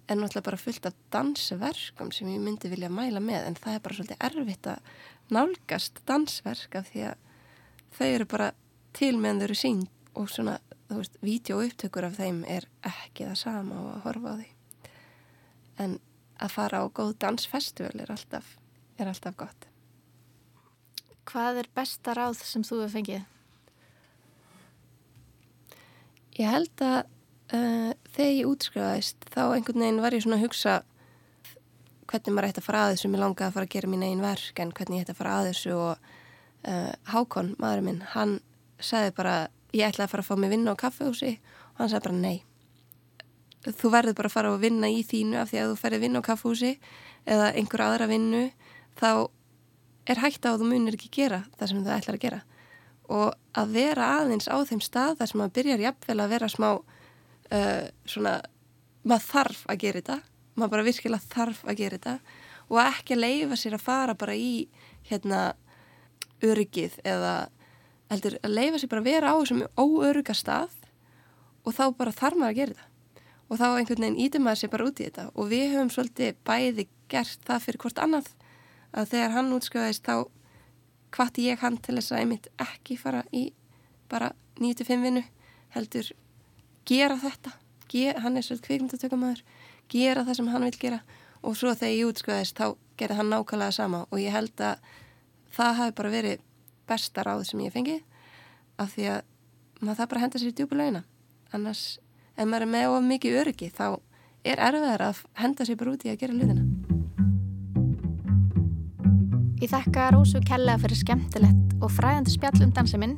er 0.06 0.18
náttúrulega 0.18 0.46
bara 0.46 0.60
fullt 0.60 0.86
af 0.86 0.94
dansverkum 1.12 2.12
sem 2.14 2.28
ég 2.30 2.42
myndi 2.42 2.70
vilja 2.70 2.90
mæla 2.92 3.20
með 3.22 3.48
en 3.48 3.58
það 3.58 3.74
er 3.74 3.82
bara 3.84 3.98
svolítið 3.98 4.24
erfitt 4.28 4.68
að 4.70 4.90
nálgast 5.34 6.00
dansverk 6.06 6.76
af 6.78 6.90
því 6.92 7.04
að 7.10 7.16
þau 7.96 8.08
eru 8.08 8.26
bara 8.30 8.50
til 8.96 9.14
meðan 9.18 9.40
þau 9.40 9.46
eru 9.48 9.58
sín 9.58 9.80
og 10.16 10.28
svona, 10.32 10.58
þú 10.88 11.00
veist, 11.00 11.16
vídeoupptökur 11.26 12.06
af 12.08 12.18
þeim 12.20 12.44
er 12.48 12.68
ekki 12.86 13.26
það 13.26 13.40
sama 13.42 13.80
og 13.82 13.88
að 13.94 14.04
horfa 14.06 14.34
á 14.34 14.38
því 14.40 14.50
en 15.86 15.98
að 16.36 16.54
fara 16.54 16.82
á 16.82 16.84
góð 16.86 17.16
dansfestival 17.24 18.04
er 18.04 18.12
alltaf, 18.12 18.54
er 18.98 19.10
alltaf 19.10 19.36
gott 19.36 19.72
Hvað 21.26 21.56
er 21.64 21.66
besta 21.74 22.12
ráð 22.14 22.38
sem 22.46 22.62
þú 22.62 22.84
hefur 22.84 22.92
fengið? 23.00 23.22
Ég 26.38 26.52
held 26.52 26.84
að 26.86 27.00
Uh, 27.54 27.92
þegar 28.16 28.32
ég 28.32 28.50
útskrifaðist 28.50 29.26
þá 29.32 29.42
einhvern 29.46 29.82
veginn 29.84 30.02
var 30.04 30.16
ég 30.16 30.24
svona 30.24 30.38
að 30.40 30.46
hugsa 30.46 30.76
hvernig 32.06 32.34
maður 32.34 32.48
ætti 32.50 32.62
að 32.62 32.66
fara 32.66 32.82
að 32.84 32.92
þessu. 32.94 33.10
Mér 33.12 33.22
langaði 33.22 33.48
að 33.48 33.56
fara 33.56 33.68
að 33.68 33.74
gera 33.74 33.90
mín 33.92 34.04
einn 34.06 34.24
verk 34.24 34.62
en 34.62 34.72
hvernig 34.76 35.00
ég 35.00 35.06
ætti 35.06 35.14
að 35.14 35.20
fara 35.20 35.36
að 35.36 35.48
þessu. 35.50 35.76
Og 35.76 36.10
uh, 36.66 36.92
Hákon, 37.12 37.54
maðurinn 37.60 37.88
minn, 37.90 38.02
hann 38.14 38.36
sagði 38.82 39.14
bara, 39.16 39.36
ég 39.74 39.88
ætlaði 39.88 40.06
að 40.06 40.12
fara 40.14 40.26
að 40.26 40.30
fá 40.30 40.42
mig 40.42 40.52
vinna 40.52 40.74
á 40.76 40.82
kaffehúsi 40.82 41.32
og 41.74 41.80
hann 41.82 41.92
sagði 41.92 42.06
bara 42.08 42.20
nei. 42.22 42.36
Þú 43.66 43.92
verður 43.92 44.18
bara 44.20 44.30
að 44.30 44.36
fara 44.36 44.52
að 44.54 44.66
vinna 44.66 44.90
í 44.92 45.00
þínu 45.06 45.40
af 45.42 45.50
því 45.50 45.62
að 45.62 45.72
þú 45.72 45.78
ferði 45.82 46.02
vinna 46.04 46.22
á 46.22 46.28
kaffehúsi 46.28 46.74
eða 47.26 47.52
einhver 47.58 47.86
aðra 47.88 48.10
vinnu. 48.10 48.44
Þá 48.96 49.10
er 50.06 50.22
hægt 50.22 50.46
að 50.46 50.60
þú 50.62 50.68
munir 50.70 50.96
ekki 50.96 51.10
gera 51.18 51.42
það 51.58 51.72
sem 51.72 51.80
þú 51.82 51.96
ætlar 51.96 52.18
að 52.18 52.26
gera. 52.26 52.42
Og 53.10 53.32
að 53.58 53.72
vera 53.74 54.10
aðeins 54.20 54.46
á 54.46 54.56
þeim 54.66 54.82
stað 54.82 55.18
þar 55.18 55.30
sem 55.30 55.40
maður 55.40 55.56
byrjar 55.58 55.82
jafnvel 55.82 56.20
að 56.22 56.32
vera 56.36 56.50
smá 56.50 56.70
uh, 57.52 57.86
svona 58.08 58.38
maður 59.06 59.28
þarf 59.30 59.62
að 59.70 59.80
gera 59.84 60.02
þetta. 60.02 60.18
Maður 60.56 60.72
bara 60.72 60.86
virkilega 60.86 61.30
þarf 61.34 61.62
að 61.66 61.78
gera 61.82 61.98
þetta. 61.98 62.16
Og 62.66 62.80
ekki 62.82 63.14
að 63.14 63.22
leifa 63.22 63.58
sér 63.60 63.76
að 63.76 63.86
fara 63.86 64.16
bara 64.18 64.34
í 64.34 64.50
hérna 65.06 65.42
öryggið 66.44 66.98
eða 67.06 67.34
heldur 68.10 68.38
að 68.42 68.56
leifa 68.56 68.80
sér 68.80 68.92
bara 68.92 69.04
að 69.04 69.10
vera 69.10 69.32
á 69.32 69.36
þessum 69.38 69.62
óörygga 69.78 70.34
stað 70.36 70.74
og 71.66 71.74
þá 71.74 71.84
bara 71.98 72.14
þarf 72.14 72.40
maður 72.40 72.52
að 72.52 72.60
gera 72.60 72.74
þetta. 72.74 72.92
Og 73.46 73.60
þá 73.60 73.66
einhvern 73.68 74.02
veginn 74.02 74.22
ítum 74.24 74.46
maður 74.46 74.62
sér 74.62 74.72
bara 74.72 74.88
út 74.88 75.00
í 75.00 75.06
þetta. 75.06 75.28
Og 75.38 75.50
við 75.52 75.68
höfum 75.74 75.92
svolítið 75.94 76.40
bæði 76.46 76.88
gert 77.10 77.46
það 77.46 77.62
fyrir 77.62 77.82
hvort 77.84 78.02
annað 78.02 78.32
að 78.96 79.10
þegar 79.12 79.34
hann 79.36 79.54
útskjöðist 79.54 80.06
þá 80.06 80.26
hvati 81.16 81.46
ég 81.46 81.62
hann 81.62 81.78
til 81.78 81.96
þess 81.98 82.12
að 82.12 82.22
einmitt 82.22 82.48
ekki 82.62 82.98
fara 82.98 83.22
í 83.30 83.48
bara 84.10 84.32
9-5 84.58 85.04
vinnu 85.04 85.22
heldur 85.76 86.10
gera 86.86 87.18
þetta 87.20 87.52
gera, 87.90 88.20
hann 88.24 88.36
er 88.36 88.44
svolítið 88.46 88.66
kvikmyndatökumæður 88.66 89.42
gera 89.92 90.24
það 90.26 90.38
sem 90.40 90.50
hann 90.52 90.66
vil 90.66 90.78
gera. 90.80 91.00
Og 91.46 91.56
svo 91.58 91.74
þegar 91.74 91.94
ég 91.94 92.10
útskvæðist 92.10 92.58
þá 92.58 92.66
gerði 92.98 93.18
hann 93.20 93.30
nákvæmlega 93.30 93.74
sama. 93.76 94.04
Og 94.10 94.22
ég 94.22 94.34
held 94.34 94.62
að 94.64 94.80
það 95.56 95.78
hafi 95.80 95.96
bara 96.00 96.14
verið 96.14 96.44
besta 96.86 97.24
ráð 97.26 97.44
sem 97.48 97.62
ég 97.64 97.74
fengi 97.74 98.00
af 98.78 98.92
því 98.94 99.08
að 99.14 99.22
maður 99.80 100.00
það 100.00 100.10
bara 100.12 100.24
henda 100.24 100.40
sér 100.40 100.52
í 100.52 100.56
djúbulegina 100.56 101.02
annars 101.56 101.84
ef 102.36 102.44
maður 102.44 102.66
er 102.66 102.72
með 102.74 102.94
of 102.94 103.06
mikið 103.10 103.38
öryggi 103.42 103.70
þá 103.74 103.86
er 104.46 104.62
erfiðar 104.68 105.08
að 105.10 105.22
henda 105.40 105.66
sér 105.66 105.80
bara 105.80 105.96
út 105.96 106.06
í 106.06 106.12
að 106.12 106.20
gera 106.22 106.36
hlutina 106.36 106.75
Ég 109.56 109.70
þakka 109.72 110.10
Rósu 110.12 110.42
Kella 110.44 110.76
fyrir 110.80 110.98
skemmtilegt 111.00 111.78
og 111.80 111.92
fræðandi 111.92 112.34
spjall 112.34 112.64
um 112.64 112.74
dansa 112.76 113.00
minn 113.00 113.16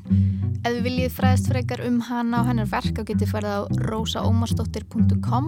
Ef 0.58 0.72
þið 0.74 0.84
viljið 0.84 1.12
fræðist 1.14 1.48
frekar 1.52 1.80
um 1.86 1.98
hana 2.02 2.40
og 2.40 2.48
hennar 2.50 2.66
verk 2.70 2.96
þá 2.96 3.04
getið 3.06 3.30
farið 3.30 3.52
á 3.54 3.60
rosaomarsdóttir.com 3.88 5.46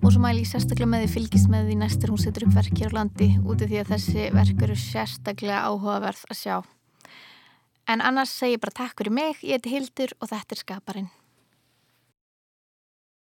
og 0.00 0.06
svo 0.08 0.22
mæl 0.22 0.38
ég 0.38 0.48
sérstaklega 0.48 0.88
með 0.94 1.04
því 1.04 1.10
fylgist 1.12 1.50
með 1.52 1.68
því 1.68 1.76
næstur 1.82 2.14
hún 2.14 2.22
setur 2.22 2.46
upp 2.46 2.56
verk 2.56 2.80
hér 2.80 2.96
á 2.96 2.96
landi 2.96 3.28
úti 3.44 3.68
því 3.68 3.82
að 3.82 3.92
þessi 3.92 4.24
verk 4.32 4.64
eru 4.64 4.78
sérstaklega 4.80 5.60
áhugaverð 5.68 6.24
að 6.32 6.40
sjá. 6.40 6.56
En 7.86 8.00
annars 8.00 8.32
segi 8.32 8.56
ég 8.56 8.64
bara 8.64 8.78
takk 8.80 8.96
fyrir 8.96 9.16
mig, 9.20 9.44
ég 9.44 9.60
heiti 9.60 9.76
Hildur 9.76 10.16
og 10.18 10.32
þetta 10.32 10.56
er 10.56 10.62
Skaparinn. 10.64 11.12